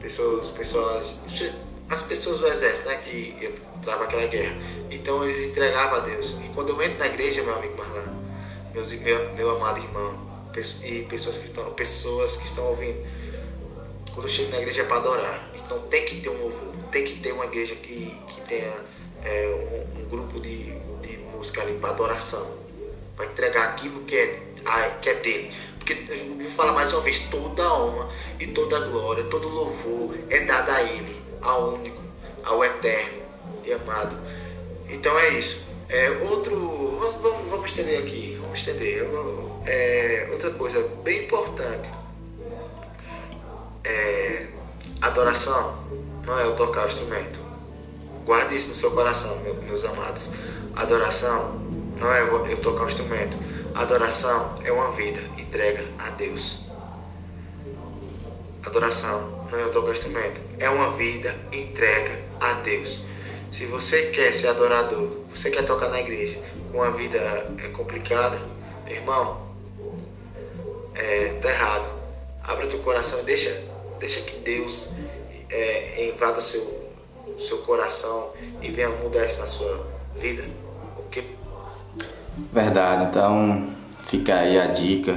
Pessoas, 0.00 0.48
pessoas, 0.48 1.16
as 1.90 2.02
pessoas 2.02 2.38
do 2.38 2.46
exército, 2.46 2.88
né, 2.88 2.96
que 2.96 3.52
entrava 3.78 4.04
aquela 4.04 4.26
guerra. 4.26 4.54
Então 4.90 5.24
eles 5.24 5.50
entregavam 5.50 5.98
a 5.98 6.00
Deus. 6.00 6.36
E 6.44 6.48
quando 6.54 6.70
eu 6.70 6.82
entro 6.82 6.98
na 6.98 7.06
igreja, 7.06 7.42
meu 7.42 7.54
amigo 7.54 7.76
Marlon, 7.76 8.24
meus, 8.72 8.92
meu, 8.92 9.34
meu 9.34 9.50
amado 9.56 9.78
irmão, 9.78 10.34
e 10.84 11.02
pessoas 11.02 11.38
que 11.38 11.46
estão, 11.46 11.72
pessoas 11.72 12.36
que 12.36 12.46
estão 12.46 12.64
ouvindo, 12.64 13.04
quando 14.12 14.26
eu 14.26 14.28
chego 14.28 14.50
na 14.50 14.58
igreja 14.58 14.82
é 14.82 14.84
para 14.84 14.98
adorar. 14.98 15.50
Então 15.54 15.80
tem 15.88 16.04
que 16.04 16.20
ter 16.20 16.28
um 16.28 16.40
louvor, 16.40 16.72
tem 16.92 17.04
que 17.04 17.20
ter 17.20 17.32
uma 17.32 17.46
igreja 17.46 17.74
que, 17.74 18.16
que 18.28 18.40
tenha 18.42 18.72
é, 19.24 19.48
um, 19.48 20.00
um, 20.00 20.08
grupo 20.08 20.38
de, 20.38 20.78
de 21.00 21.16
música 21.32 21.62
ali 21.62 21.78
para 21.78 21.90
adoração, 21.90 22.46
para 23.16 23.26
entregar 23.26 23.70
aquilo 23.70 24.04
que 24.04 24.16
é 24.16 24.53
que 25.00 25.08
é 25.08 25.14
dele. 25.14 25.52
Porque 25.78 25.94
vou 25.94 26.50
falar 26.50 26.72
mais 26.72 26.92
uma 26.92 27.02
vez, 27.02 27.20
toda 27.30 27.72
honra 27.74 28.08
e 28.40 28.46
toda 28.46 28.80
glória, 28.88 29.24
todo 29.24 29.48
louvor 29.48 30.14
é 30.30 30.40
dado 30.44 30.70
a 30.70 30.82
ele, 30.82 31.20
ao 31.42 31.74
único, 31.74 32.02
ao 32.42 32.64
eterno 32.64 33.22
e 33.64 33.72
amado. 33.72 34.16
Então 34.88 35.18
é 35.18 35.28
isso. 35.30 35.66
É, 35.88 36.10
outro. 36.30 36.56
Vamos, 37.20 37.50
vamos, 37.50 37.64
estender 37.66 37.98
aqui. 37.98 38.38
Vamos 38.40 38.58
estender. 38.58 39.06
É, 39.66 40.28
outra 40.32 40.50
coisa 40.50 40.80
bem 41.02 41.24
importante. 41.24 41.90
É, 43.84 44.46
adoração 45.02 45.78
não 46.24 46.38
é 46.38 46.44
eu 46.44 46.56
tocar 46.56 46.86
o 46.86 46.88
instrumento. 46.88 47.38
Guarde 48.24 48.56
isso 48.56 48.70
no 48.70 48.74
seu 48.74 48.90
coração, 48.92 49.38
meus 49.66 49.84
amados. 49.84 50.30
Adoração 50.74 51.60
não 51.98 52.10
é 52.10 52.22
eu 52.22 52.56
tocar 52.56 52.84
o 52.84 52.88
instrumento. 52.88 53.36
Adoração 53.74 54.60
é 54.64 54.70
uma 54.70 54.92
vida 54.92 55.20
entrega 55.36 55.84
a 55.98 56.10
Deus. 56.10 56.60
Adoração 58.64 59.48
não 59.50 59.58
é 59.58 59.66
outro 59.66 59.90
instrumento, 59.90 60.40
é 60.60 60.70
uma 60.70 60.96
vida 60.96 61.34
entrega 61.52 62.22
a 62.40 62.52
Deus. 62.62 63.00
Se 63.50 63.66
você 63.66 64.10
quer 64.10 64.32
ser 64.32 64.48
adorador, 64.48 65.08
você 65.34 65.50
quer 65.50 65.66
tocar 65.66 65.88
na 65.88 66.00
igreja, 66.00 66.38
uma 66.72 66.90
vida 66.92 67.18
é 67.18 67.68
complicada, 67.72 68.40
irmão, 68.86 69.44
é, 70.94 71.38
tá 71.42 71.50
errado. 71.50 71.84
Abre 72.44 72.66
o 72.66 72.70
teu 72.70 72.78
coração 72.78 73.18
e 73.20 73.22
deixa, 73.24 73.50
deixa 73.98 74.20
que 74.20 74.38
Deus 74.38 74.90
é, 75.50 76.12
invada 76.12 76.40
seu, 76.40 76.62
seu 77.40 77.58
coração 77.58 78.32
e 78.62 78.70
venha 78.70 78.88
mudar 78.88 79.26
isso 79.26 79.40
na 79.40 79.48
sua 79.48 79.86
vida. 80.16 80.44
Verdade, 82.52 83.10
então 83.10 83.68
fica 84.06 84.34
aí 84.34 84.58
a 84.58 84.66
dica 84.66 85.16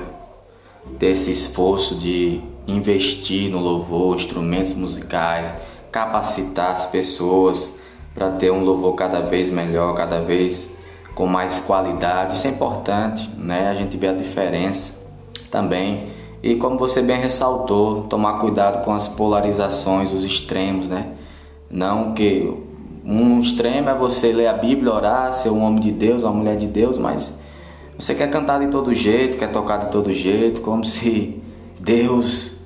desse 0.99 1.31
esforço 1.31 1.95
de 1.95 2.41
investir 2.67 3.49
no 3.51 3.59
louvor, 3.59 4.15
instrumentos 4.15 4.73
musicais, 4.73 5.51
capacitar 5.91 6.71
as 6.71 6.85
pessoas 6.85 7.75
para 8.13 8.31
ter 8.31 8.51
um 8.51 8.63
louvor 8.63 8.95
cada 8.95 9.19
vez 9.19 9.49
melhor, 9.49 9.95
cada 9.95 10.19
vez 10.19 10.71
com 11.15 11.25
mais 11.25 11.59
qualidade. 11.59 12.35
Isso 12.35 12.47
é 12.47 12.51
importante, 12.51 13.29
né? 13.37 13.69
A 13.69 13.73
gente 13.73 13.97
vê 13.97 14.07
a 14.07 14.13
diferença 14.13 14.93
também. 15.49 16.11
E 16.43 16.55
como 16.55 16.77
você 16.77 17.01
bem 17.01 17.19
ressaltou, 17.19 18.03
tomar 18.03 18.39
cuidado 18.39 18.83
com 18.83 18.93
as 18.93 19.07
polarizações, 19.07 20.11
os 20.11 20.23
extremos, 20.23 20.87
né? 20.87 21.13
Não 21.69 22.13
que 22.13 22.53
um 23.07 23.39
extremo 23.39 23.89
é 23.89 23.93
você 23.93 24.33
ler 24.33 24.47
a 24.47 24.53
Bíblia, 24.53 24.93
orar, 24.93 25.33
ser 25.33 25.49
um 25.49 25.63
homem 25.63 25.79
de 25.79 25.91
Deus, 25.91 26.23
uma 26.23 26.33
mulher 26.33 26.57
de 26.57 26.67
Deus, 26.67 26.97
mas 26.97 27.33
você 27.97 28.13
quer 28.13 28.29
cantar 28.29 28.59
de 28.59 28.67
todo 28.67 28.93
jeito, 28.93 29.37
quer 29.37 29.49
tocar 29.49 29.77
de 29.77 29.91
todo 29.91 30.11
jeito, 30.11 30.59
como 30.59 30.83
se 30.85 31.41
Deus 31.79 32.57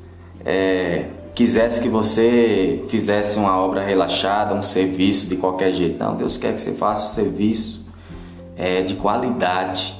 é, 0.43 1.05
quisesse 1.35 1.79
que 1.79 1.87
você 1.87 2.83
fizesse 2.89 3.37
uma 3.37 3.55
obra 3.55 3.83
relaxada, 3.83 4.55
um 4.55 4.63
serviço 4.63 5.27
de 5.27 5.35
qualquer 5.35 5.73
jeito. 5.73 5.99
Não, 5.99 6.15
Deus 6.15 6.37
quer 6.37 6.55
que 6.55 6.61
você 6.61 6.71
faça 6.71 7.11
um 7.11 7.13
serviço 7.13 7.87
é, 8.57 8.81
de 8.81 8.95
qualidade, 8.95 9.95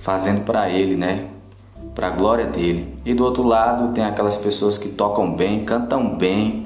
fazendo 0.00 0.44
para 0.44 0.68
Ele, 0.68 0.96
né? 0.96 1.24
Para 1.94 2.08
a 2.08 2.10
glória 2.10 2.46
dele. 2.46 2.94
E 3.04 3.14
do 3.14 3.24
outro 3.24 3.44
lado 3.44 3.94
tem 3.94 4.04
aquelas 4.04 4.36
pessoas 4.36 4.76
que 4.76 4.88
tocam 4.88 5.32
bem, 5.34 5.64
cantam 5.64 6.16
bem, 6.16 6.65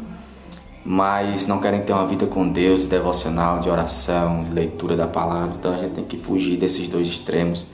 mas 0.84 1.46
não 1.46 1.60
querem 1.60 1.82
ter 1.82 1.92
uma 1.92 2.06
vida 2.06 2.26
com 2.26 2.48
Deus, 2.48 2.86
devocional, 2.86 3.60
de 3.60 3.68
oração, 3.68 4.44
de 4.44 4.52
leitura 4.52 4.96
da 4.96 5.06
palavra. 5.06 5.54
Então 5.58 5.72
a 5.72 5.76
gente 5.76 5.94
tem 5.94 6.04
que 6.04 6.16
fugir 6.16 6.56
desses 6.56 6.88
dois 6.88 7.06
extremos. 7.06 7.66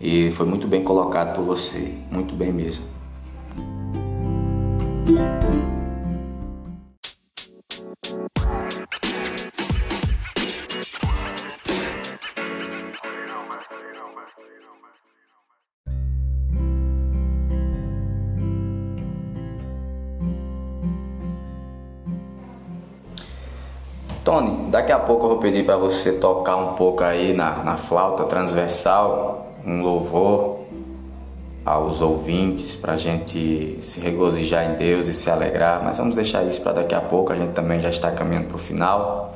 E 0.00 0.30
foi 0.32 0.46
muito 0.46 0.66
bem 0.66 0.82
colocado 0.82 1.34
por 1.34 1.44
você, 1.44 1.94
muito 2.10 2.34
bem 2.34 2.52
mesmo. 2.52 2.84
Tony, 24.26 24.72
daqui 24.72 24.90
a 24.90 24.98
pouco 24.98 25.26
eu 25.26 25.28
vou 25.28 25.38
pedir 25.38 25.64
para 25.64 25.76
você 25.76 26.14
tocar 26.14 26.56
um 26.56 26.72
pouco 26.72 27.04
aí 27.04 27.32
na, 27.32 27.62
na 27.62 27.76
flauta 27.76 28.24
transversal, 28.24 29.46
um 29.64 29.80
louvor 29.82 30.58
aos 31.64 32.00
ouvintes 32.00 32.74
para 32.74 32.94
a 32.94 32.96
gente 32.96 33.78
se 33.80 34.00
regozijar 34.00 34.68
em 34.68 34.74
Deus 34.74 35.06
e 35.06 35.14
se 35.14 35.30
alegrar, 35.30 35.80
mas 35.84 35.96
vamos 35.96 36.16
deixar 36.16 36.42
isso 36.42 36.60
para 36.60 36.72
daqui 36.72 36.92
a 36.92 37.00
pouco, 37.00 37.32
a 37.32 37.36
gente 37.36 37.52
também 37.52 37.80
já 37.80 37.88
está 37.88 38.10
caminhando 38.10 38.48
para 38.48 38.56
o 38.56 38.58
final. 38.58 39.32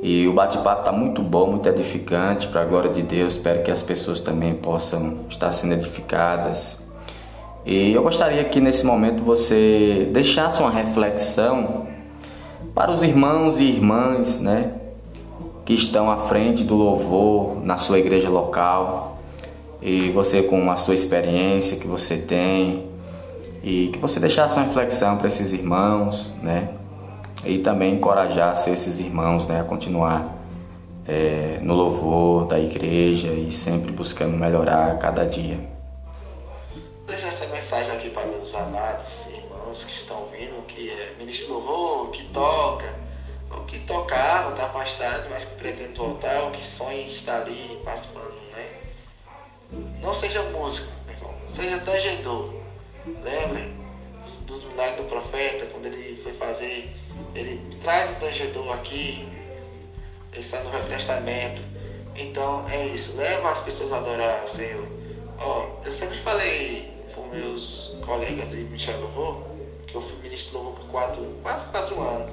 E 0.00 0.26
o 0.26 0.32
bate-papo 0.32 0.80
está 0.80 0.90
muito 0.90 1.22
bom, 1.22 1.46
muito 1.46 1.68
edificante, 1.68 2.48
para 2.48 2.62
a 2.62 2.64
glória 2.64 2.90
de 2.90 3.02
Deus. 3.02 3.34
Espero 3.34 3.62
que 3.62 3.70
as 3.70 3.84
pessoas 3.84 4.20
também 4.20 4.52
possam 4.52 5.20
estar 5.30 5.52
sendo 5.52 5.74
edificadas. 5.74 6.82
E 7.64 7.92
eu 7.92 8.02
gostaria 8.02 8.42
que 8.42 8.60
nesse 8.60 8.84
momento 8.84 9.22
você 9.22 10.10
deixasse 10.12 10.60
uma 10.60 10.72
reflexão 10.72 11.86
para 12.76 12.92
os 12.92 13.02
irmãos 13.02 13.58
e 13.58 13.62
irmãs, 13.62 14.38
né, 14.38 14.70
que 15.64 15.72
estão 15.72 16.10
à 16.10 16.18
frente 16.28 16.62
do 16.62 16.74
louvor 16.74 17.64
na 17.64 17.78
sua 17.78 17.98
igreja 17.98 18.28
local, 18.28 19.18
e 19.80 20.10
você 20.10 20.42
com 20.42 20.70
a 20.70 20.76
sua 20.76 20.94
experiência 20.94 21.78
que 21.78 21.86
você 21.86 22.18
tem, 22.18 22.86
e 23.64 23.88
que 23.88 23.98
você 23.98 24.20
deixasse 24.20 24.56
uma 24.56 24.66
reflexão 24.66 25.16
para 25.16 25.26
esses 25.26 25.54
irmãos, 25.54 26.34
né, 26.42 26.68
e 27.46 27.60
também 27.60 27.94
encorajasse 27.94 28.68
esses 28.68 29.00
irmãos, 29.00 29.46
né, 29.46 29.62
a 29.62 29.64
continuar 29.64 30.36
é, 31.08 31.58
no 31.62 31.72
louvor 31.72 32.46
da 32.46 32.60
igreja 32.60 33.28
e 33.28 33.50
sempre 33.52 33.90
buscando 33.90 34.36
melhorar 34.36 34.90
a 34.90 34.94
cada 34.96 35.24
dia. 35.24 35.58
Deixa 37.06 37.26
essa 37.26 37.46
mensagem 37.46 37.90
aqui 37.92 38.10
para 38.10 38.26
meus 38.26 38.54
amados 38.54 39.28
irmãos 39.28 39.82
que 39.82 39.92
estão 39.92 40.26
vindo, 40.26 40.60
que 40.66 40.90
é 40.90 41.14
ministro 41.18 41.54
louvor, 41.54 42.05
toca, 42.36 42.94
ou 43.50 43.64
que 43.64 43.78
tocava, 43.80 44.52
está 44.52 44.66
afastado, 44.66 45.26
mas 45.30 45.46
que 45.46 45.54
pretende 45.54 45.96
voltar, 45.96 46.42
ou 46.42 46.50
que 46.50 46.62
sonha 46.62 47.06
estar 47.06 47.40
ali 47.40 47.80
participando, 47.82 48.34
né? 48.52 48.82
Não 50.02 50.12
seja 50.12 50.42
músico, 50.42 50.92
seja 51.48 51.78
tangedor. 51.78 52.54
Lembre 53.06 53.74
dos, 54.46 54.64
milagres 54.64 54.96
do 54.98 55.04
profeta, 55.04 55.64
quando 55.72 55.86
ele 55.86 56.20
foi 56.22 56.34
fazer, 56.34 56.94
ele 57.34 57.74
traz 57.82 58.12
o 58.12 58.20
tangedor 58.20 58.70
aqui, 58.74 59.26
ele 60.32 60.40
está 60.40 60.60
no 60.60 60.70
Velho 60.70 60.88
Testamento. 60.88 61.62
Então 62.14 62.68
é 62.68 62.86
isso, 62.88 63.16
leva 63.16 63.50
as 63.50 63.60
pessoas 63.60 63.92
a 63.92 63.96
adorar 63.96 64.44
o 64.44 64.48
Senhor. 64.48 64.86
Ó, 65.38 65.68
eu 65.86 65.92
sempre 65.92 66.18
falei 66.18 66.92
com 67.14 67.28
meus 67.28 67.96
colegas 68.04 68.50
de 68.50 68.56
Michel 68.56 69.00
Louvor, 69.00 69.55
eu 69.96 70.02
fui 70.02 70.16
ministro 70.22 70.58
Louvor 70.58 70.74
por 70.74 70.90
quatro, 70.90 71.22
quase 71.42 71.66
quatro 71.70 72.00
anos. 72.00 72.32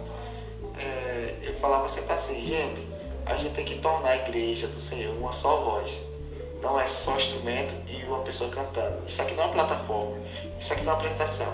É, 0.78 1.40
eu 1.44 1.54
falava 1.56 1.88
sempre 1.90 2.14
assim, 2.14 2.46
gente, 2.46 2.82
a 3.26 3.36
gente 3.36 3.54
tem 3.56 3.66
que 3.66 3.80
tornar 3.80 4.10
a 4.10 4.18
igreja 4.18 4.68
do 4.68 4.80
Senhor 4.80 5.16
uma 5.16 5.34
só 5.34 5.58
voz 5.58 6.14
não 6.64 6.80
é 6.80 6.88
só 6.88 7.16
instrumento 7.18 7.74
e 7.90 8.04
uma 8.06 8.20
pessoa 8.20 8.50
cantando. 8.50 9.06
Isso 9.06 9.22
aqui 9.22 9.36
não 9.36 9.44
é 9.44 9.46
uma 9.48 9.54
plataforma. 9.54 10.18
Isso 10.58 10.74
aqui 10.74 10.84
não 10.84 10.94
é 10.94 10.96
uma 10.96 11.02
apresentação. 11.02 11.54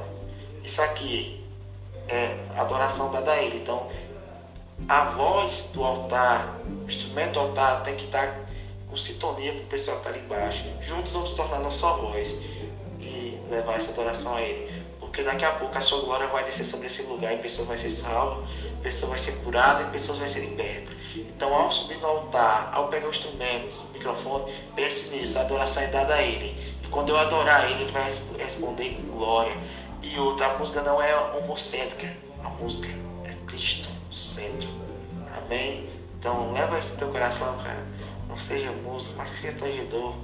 Isso 0.63 0.81
aqui 0.83 1.43
é 2.07 2.37
adoração 2.55 3.11
dada 3.11 3.31
a 3.31 3.41
Ele. 3.41 3.57
Então, 3.57 3.89
a 4.87 5.05
voz 5.05 5.71
do 5.73 5.83
altar, 5.83 6.59
o 6.65 6.87
instrumento 6.87 7.33
do 7.33 7.39
altar 7.39 7.83
tem 7.83 7.95
que 7.95 8.05
estar 8.05 8.39
com 8.87 8.95
sintonia 8.95 9.51
com 9.51 9.59
o 9.59 9.65
pessoal 9.65 9.97
que 9.97 10.07
está 10.07 10.15
ali 10.15 10.25
embaixo. 10.25 10.63
Juntos 10.81 11.11
vamos 11.11 11.33
tornar 11.33 11.71
só 11.71 11.97
voz 11.97 12.29
e 12.99 13.39
levar 13.49 13.77
essa 13.77 13.89
adoração 13.89 14.35
a 14.35 14.41
Ele. 14.41 14.68
Porque 15.19 15.31
daqui 15.31 15.43
a 15.43 15.51
pouco 15.51 15.77
a 15.77 15.81
sua 15.81 15.99
glória 15.99 16.27
vai 16.27 16.45
descer 16.45 16.63
sobre 16.63 16.87
esse 16.87 17.01
lugar 17.01 17.33
e 17.33 17.37
pessoas 17.39 17.67
vão 17.67 17.77
ser 17.77 17.89
salvas, 17.89 18.49
pessoas 18.81 19.09
vão 19.09 19.17
ser 19.17 19.31
curadas 19.43 19.85
e 19.85 19.91
pessoas 19.91 20.17
vão 20.17 20.25
ser 20.25 20.39
libertas. 20.39 20.95
Então, 21.13 21.53
ao 21.53 21.69
subir 21.69 21.97
no 21.97 22.07
altar, 22.07 22.71
ao 22.73 22.87
pegar 22.87 23.07
o 23.07 23.09
instrumento, 23.09 23.81
o 23.89 23.91
microfone, 23.91 24.53
pense 24.77 25.09
nisso, 25.09 25.37
a 25.37 25.41
adoração 25.41 25.83
é 25.83 25.87
dada 25.87 26.15
a 26.15 26.21
Ele. 26.21 26.55
E 26.81 26.87
quando 26.87 27.09
eu 27.09 27.17
adorar 27.17 27.69
Ele, 27.69 27.83
Ele 27.83 27.91
vai 27.91 28.03
responder 28.37 28.95
com 28.95 29.17
glória. 29.17 29.57
E 30.01 30.17
outra, 30.19 30.53
a 30.53 30.57
música 30.57 30.81
não 30.83 31.01
é 31.01 31.13
homocêntrica, 31.35 32.15
a 32.41 32.49
música 32.51 32.87
é 33.25 33.33
Cristo 33.45 33.89
centro. 34.09 34.69
Amém? 35.35 35.85
Então, 36.17 36.53
leva 36.53 36.79
isso 36.79 36.93
no 36.93 36.99
teu 36.99 37.09
coração, 37.09 37.57
cara. 37.57 37.85
Não 38.29 38.37
seja 38.37 38.71
músico, 38.71 39.15
mas 39.17 39.31
seja 39.31 39.51
tangedor. 39.59 40.15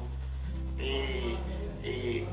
E, 0.79 1.37
e 1.83 2.27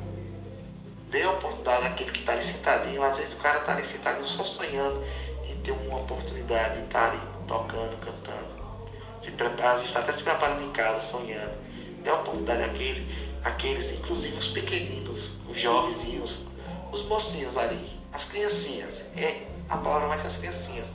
dê 1.12 1.22
a 1.22 1.30
oportunidade 1.30 1.86
àquele 1.86 2.10
que 2.10 2.20
está 2.20 2.32
ali 2.32 2.42
sentadinho. 2.42 3.02
Às 3.04 3.18
vezes 3.18 3.34
o 3.34 3.36
cara 3.36 3.58
está 3.58 3.72
ali 3.72 3.84
sentadinho 3.84 4.26
só 4.26 4.42
sonhando 4.44 5.04
em 5.44 5.56
ter 5.60 5.70
uma 5.70 5.98
oportunidade 5.98 6.80
de 6.80 6.86
estar 6.86 7.10
tá 7.10 7.12
ali 7.12 7.20
tocando, 7.46 7.96
cantando. 8.00 8.62
Se 9.22 9.30
prepara, 9.32 9.80
está 9.80 10.00
até 10.00 10.12
se 10.12 10.24
preparando 10.24 10.64
em 10.64 10.72
casa, 10.72 11.00
sonhando. 11.00 11.52
Dê 12.02 12.10
a 12.10 12.14
oportunidade 12.14 12.62
àquele, 12.64 13.06
àqueles, 13.44 13.92
inclusive 13.92 14.36
os 14.36 14.48
pequeninos, 14.48 15.36
os 15.48 15.56
jovenzinhos, 15.56 16.46
os 16.90 17.02
mocinhos 17.04 17.56
ali, 17.56 18.00
as 18.12 18.24
criancinhas. 18.24 19.02
É, 19.16 19.46
a 19.68 19.76
palavra 19.76 20.08
vai 20.08 20.18
ser 20.18 20.26
as 20.26 20.38
criancinhas. 20.38 20.94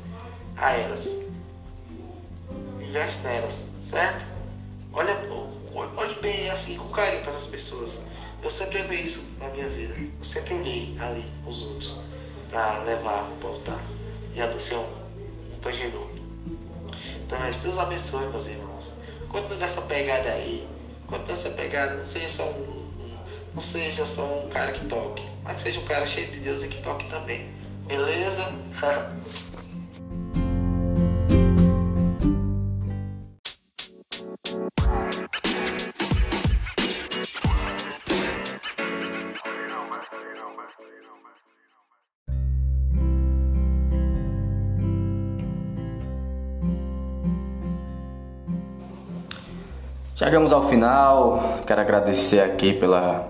A 0.58 0.74
elas. 0.74 1.06
Investe 2.82 3.20
nelas, 3.20 3.70
certo? 3.80 4.26
Olha, 4.92 5.16
olhe 5.96 6.16
bem 6.16 6.50
assim, 6.50 6.76
com 6.78 6.90
carinho 6.90 7.22
para 7.22 7.32
essas 7.32 7.46
pessoas. 7.46 8.02
Eu 8.48 8.52
sempre 8.52 8.78
levei 8.78 9.02
isso 9.02 9.32
na 9.40 9.50
minha 9.50 9.68
vida. 9.68 9.94
Eu 9.94 10.24
sempre 10.24 10.54
olhei 10.54 10.96
ali 11.02 11.26
os 11.46 11.64
outros 11.64 11.98
para 12.50 12.82
levar, 12.84 13.30
voltar 13.42 13.78
e 14.34 14.40
a 14.42 14.58
ser 14.58 14.76
um, 14.76 15.60
tangedor. 15.62 16.08
Então, 17.26 17.38
Deus 17.62 17.78
abençoe, 17.78 18.26
meus 18.28 18.48
irmãos. 18.48 18.94
Continue 19.28 19.58
nessa 19.58 19.82
pegada 19.82 20.30
aí. 20.30 20.66
Continue 21.08 21.28
nessa 21.28 21.50
pegada. 21.50 21.96
Não 21.96 22.06
seja 22.06 22.30
só 22.30 22.44
um, 22.44 22.88
não 23.54 23.62
seja 23.62 24.06
só 24.06 24.24
um 24.24 24.48
cara 24.48 24.72
que 24.72 24.86
toque, 24.86 25.28
mas 25.44 25.62
seja 25.62 25.82
um 25.82 25.86
cara 25.86 26.06
cheio 26.06 26.32
de 26.32 26.40
Deus 26.40 26.64
e 26.64 26.70
que 26.70 26.82
toque 26.82 27.06
também. 27.10 27.50
Beleza? 27.86 28.50
Chegamos 50.18 50.52
ao 50.52 50.64
final, 50.64 51.60
quero 51.68 51.80
agradecer 51.80 52.40
aqui 52.40 52.74
pela, 52.74 53.24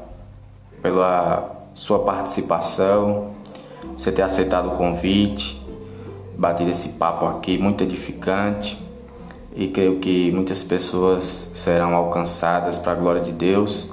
pela 0.81 1.67
sua 1.75 1.99
participação, 1.99 3.35
você 3.91 4.09
ter 4.09 4.21
aceitado 4.21 4.69
o 4.69 4.77
convite, 4.77 5.61
batido 6.37 6.71
esse 6.71 6.87
papo 6.93 7.25
aqui, 7.25 7.57
muito 7.57 7.83
edificante. 7.83 8.81
E 9.53 9.67
creio 9.67 9.99
que 9.99 10.31
muitas 10.31 10.63
pessoas 10.63 11.49
serão 11.53 11.93
alcançadas 11.93 12.77
para 12.77 12.93
a 12.93 12.95
glória 12.95 13.21
de 13.21 13.33
Deus. 13.33 13.89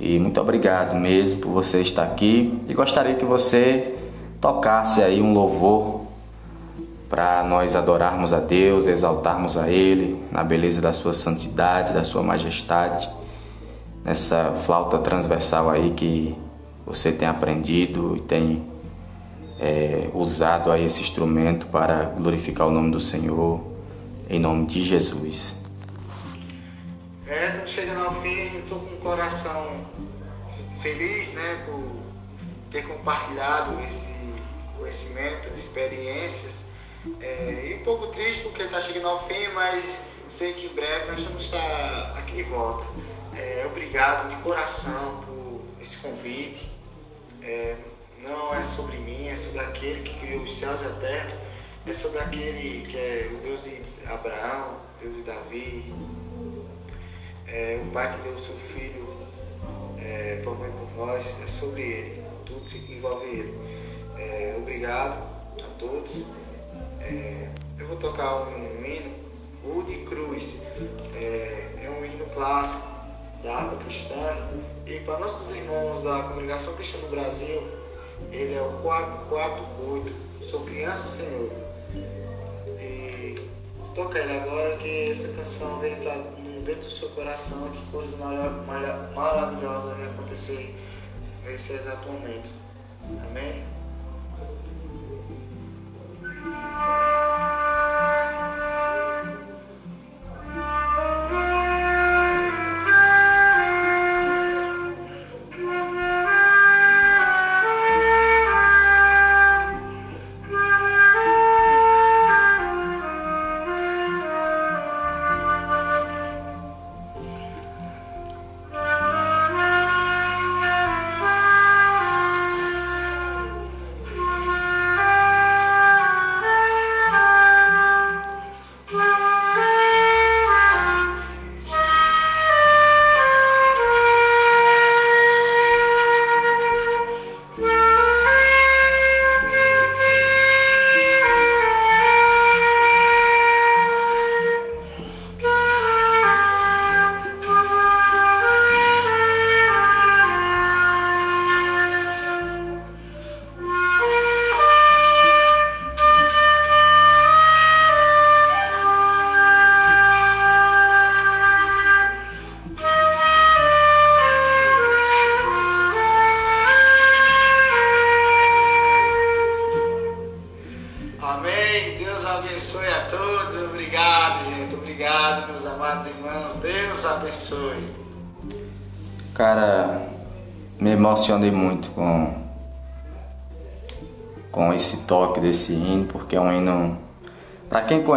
E 0.00 0.18
muito 0.18 0.40
obrigado 0.40 0.94
mesmo 0.94 1.42
por 1.42 1.50
você 1.50 1.82
estar 1.82 2.04
aqui. 2.04 2.58
E 2.66 2.72
gostaria 2.72 3.16
que 3.16 3.26
você 3.26 3.94
tocasse 4.40 5.02
aí 5.02 5.20
um 5.20 5.34
louvor 5.34 6.05
para 7.08 7.42
nós 7.44 7.76
adorarmos 7.76 8.32
a 8.32 8.40
Deus, 8.40 8.86
exaltarmos 8.86 9.56
a 9.56 9.70
Ele 9.70 10.20
na 10.32 10.42
beleza 10.42 10.80
da 10.80 10.92
Sua 10.92 11.12
santidade, 11.12 11.92
da 11.92 12.02
Sua 12.02 12.22
majestade, 12.22 13.08
nessa 14.04 14.52
flauta 14.64 14.98
transversal 14.98 15.70
aí 15.70 15.92
que 15.94 16.36
você 16.84 17.12
tem 17.12 17.28
aprendido 17.28 18.16
e 18.16 18.20
tem 18.20 18.64
é, 19.60 20.10
usado 20.14 20.70
aí 20.70 20.84
esse 20.84 21.00
instrumento 21.00 21.66
para 21.66 22.04
glorificar 22.16 22.66
o 22.66 22.70
nome 22.70 22.90
do 22.90 23.00
Senhor, 23.00 23.64
em 24.28 24.40
nome 24.40 24.66
de 24.66 24.84
Jesus. 24.84 25.54
É, 27.28 27.66
chegando 27.66 28.04
ao 28.04 28.14
fim, 28.20 28.56
estou 28.58 28.78
com 28.78 28.94
o 28.94 28.98
coração 28.98 29.66
feliz, 30.82 31.34
né, 31.34 31.64
por 31.66 31.82
ter 32.70 32.82
compartilhado 32.82 33.80
esse 33.88 34.12
conhecimento, 34.78 35.48
experiências 35.56 36.65
é, 37.20 37.68
e 37.70 37.74
um 37.80 37.84
pouco 37.84 38.08
triste 38.08 38.42
porque 38.42 38.62
está 38.62 38.80
chegando 38.80 39.08
ao 39.08 39.26
fim, 39.26 39.48
mas 39.54 40.00
sei 40.28 40.52
que 40.54 40.66
em 40.66 40.74
breve 40.74 41.12
nós 41.12 41.20
vamos 41.22 41.44
estar 41.44 42.18
aqui 42.18 42.36
de 42.36 42.42
volta. 42.44 42.86
É, 43.34 43.66
obrigado 43.66 44.28
de 44.28 44.42
coração 44.42 45.24
por 45.24 45.82
esse 45.82 45.98
convite. 45.98 46.70
É, 47.42 47.76
não 48.22 48.54
é 48.54 48.62
sobre 48.62 48.96
mim, 48.98 49.28
é 49.28 49.36
sobre 49.36 49.60
aquele 49.60 50.02
que 50.02 50.18
criou 50.18 50.42
os 50.42 50.58
céus 50.58 50.80
e 50.82 50.86
a 50.86 50.90
terra. 50.90 51.38
É 51.86 51.92
sobre 51.92 52.18
aquele 52.18 52.86
que 52.86 52.96
é 52.96 53.30
o 53.32 53.36
Deus 53.42 53.62
de 53.62 53.82
Abraão, 54.06 54.80
Deus 55.00 55.16
de 55.16 55.22
Davi, 55.22 55.92
é, 57.46 57.80
o 57.86 57.92
Pai 57.92 58.12
que 58.12 58.22
deu 58.22 58.32
o 58.32 58.38
seu 58.40 58.56
filho 58.56 59.06
é, 59.98 60.42
por 60.42 60.58
nós. 60.96 61.36
É 61.42 61.46
sobre 61.46 61.82
ele, 61.82 62.22
tudo 62.44 62.68
se 62.68 62.78
envolve 62.92 63.26
ele. 63.26 63.54
É, 64.18 64.56
obrigado 64.58 65.22
a 65.62 65.78
todos. 65.78 66.24
É, 67.08 67.48
eu 67.78 67.86
vou 67.86 67.96
tocar 67.96 68.34
um, 68.34 68.84
hino, 68.84 69.14
Rude 69.62 70.04
Cruz. 70.06 70.56
É, 71.14 71.84
é 71.84 71.90
um 71.90 72.04
hino 72.04 72.26
clássico 72.34 72.82
da 73.44 73.56
harpa 73.56 73.76
cristã. 73.84 74.14
E 74.86 75.00
para 75.00 75.20
nossos 75.20 75.54
irmãos 75.54 76.02
da 76.02 76.24
Congregação 76.24 76.74
Cristã 76.74 76.98
no 76.98 77.08
Brasil, 77.08 77.62
ele 78.32 78.54
é 78.54 78.62
o 78.62 78.82
448. 78.82 80.14
Sou 80.50 80.60
criança, 80.60 81.08
Senhor. 81.08 81.50
E 82.80 83.50
toca 83.94 84.18
ele 84.18 84.32
agora 84.32 84.76
que 84.78 85.10
essa 85.10 85.28
canção 85.28 85.78
vem 85.78 85.92
entrar 85.92 86.16
dentro 86.64 86.82
do 86.82 86.90
seu 86.90 87.08
coração, 87.10 87.70
que 87.70 87.90
coisas 87.92 88.18
maravilhosas 88.18 89.96
vão 89.96 90.06
acontecer 90.06 90.74
nesse 91.44 91.72
exato 91.72 92.10
momento. 92.10 92.48
Amém? 93.30 93.75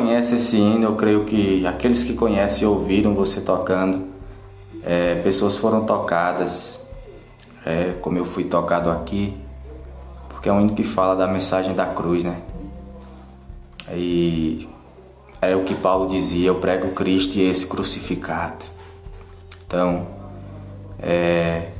Conhece 0.09 0.37
esse 0.37 0.57
hino, 0.57 0.85
eu 0.85 0.95
creio 0.95 1.23
que 1.23 1.67
aqueles 1.67 2.01
que 2.01 2.13
conhecem 2.13 2.67
ouviram 2.67 3.13
você 3.13 3.41
tocando, 3.41 4.07
é, 4.83 5.21
pessoas 5.21 5.55
foram 5.55 5.85
tocadas, 5.85 6.79
é, 7.63 7.93
como 8.01 8.17
eu 8.17 8.25
fui 8.25 8.45
tocado 8.45 8.89
aqui, 8.89 9.37
porque 10.29 10.49
é 10.49 10.51
um 10.51 10.61
hino 10.61 10.73
que 10.73 10.83
fala 10.83 11.15
da 11.15 11.27
mensagem 11.27 11.75
da 11.75 11.85
cruz, 11.85 12.23
né? 12.23 12.41
E 13.93 14.67
é 15.43 15.55
o 15.55 15.63
que 15.63 15.75
Paulo 15.75 16.09
dizia: 16.09 16.47
eu 16.47 16.55
prego 16.55 16.89
Cristo 16.95 17.35
e 17.35 17.47
esse 17.47 17.67
crucificado. 17.67 18.65
Então, 19.67 20.07
é, 21.03 21.71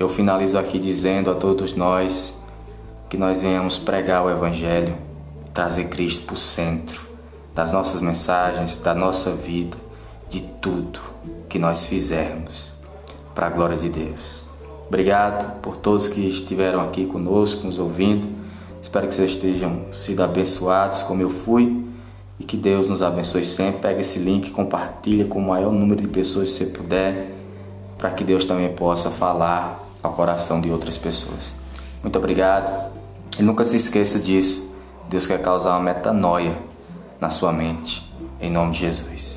eu 0.00 0.08
finalizo 0.08 0.58
aqui 0.58 0.80
dizendo 0.80 1.30
a 1.30 1.34
todos 1.36 1.74
nós 1.74 2.32
que 3.08 3.16
nós 3.16 3.40
venhamos 3.40 3.78
pregar 3.78 4.24
o 4.24 4.30
Evangelho, 4.30 4.96
trazer 5.54 5.88
Cristo 5.88 6.26
para 6.26 6.34
o 6.34 6.36
centro 6.36 7.05
das 7.56 7.72
nossas 7.72 8.02
mensagens, 8.02 8.78
da 8.78 8.94
nossa 8.94 9.30
vida, 9.30 9.78
de 10.28 10.40
tudo 10.60 11.00
que 11.48 11.58
nós 11.58 11.86
fizermos, 11.86 12.68
para 13.34 13.46
a 13.46 13.50
glória 13.50 13.78
de 13.78 13.88
Deus. 13.88 14.44
Obrigado 14.86 15.62
por 15.62 15.78
todos 15.78 16.06
que 16.06 16.20
estiveram 16.28 16.82
aqui 16.82 17.06
conosco, 17.06 17.66
nos 17.66 17.78
ouvindo. 17.78 18.28
Espero 18.82 19.08
que 19.08 19.14
vocês 19.14 19.32
estejam 19.32 19.90
sido 19.94 20.22
abençoados 20.22 21.02
como 21.02 21.22
eu 21.22 21.30
fui 21.30 21.82
e 22.38 22.44
que 22.44 22.58
Deus 22.58 22.90
nos 22.90 23.02
abençoe 23.02 23.44
sempre. 23.44 23.80
Pega 23.80 24.02
esse 24.02 24.18
link, 24.18 24.50
compartilha 24.50 25.24
com 25.24 25.38
o 25.38 25.48
maior 25.48 25.72
número 25.72 26.02
de 26.02 26.08
pessoas 26.08 26.50
se 26.50 26.58
você 26.58 26.66
puder, 26.66 27.32
para 27.96 28.10
que 28.10 28.22
Deus 28.22 28.44
também 28.44 28.70
possa 28.74 29.10
falar 29.10 29.82
ao 30.02 30.12
coração 30.12 30.60
de 30.60 30.70
outras 30.70 30.98
pessoas. 30.98 31.54
Muito 32.02 32.18
obrigado 32.18 32.92
e 33.38 33.42
nunca 33.42 33.64
se 33.64 33.78
esqueça 33.78 34.18
disso. 34.18 34.70
Deus 35.08 35.26
quer 35.26 35.40
causar 35.40 35.70
uma 35.70 35.82
metanoia 35.82 36.75
na 37.20 37.30
sua 37.30 37.52
mente, 37.52 38.02
em 38.40 38.50
nome 38.50 38.72
de 38.72 38.78
Jesus. 38.80 39.35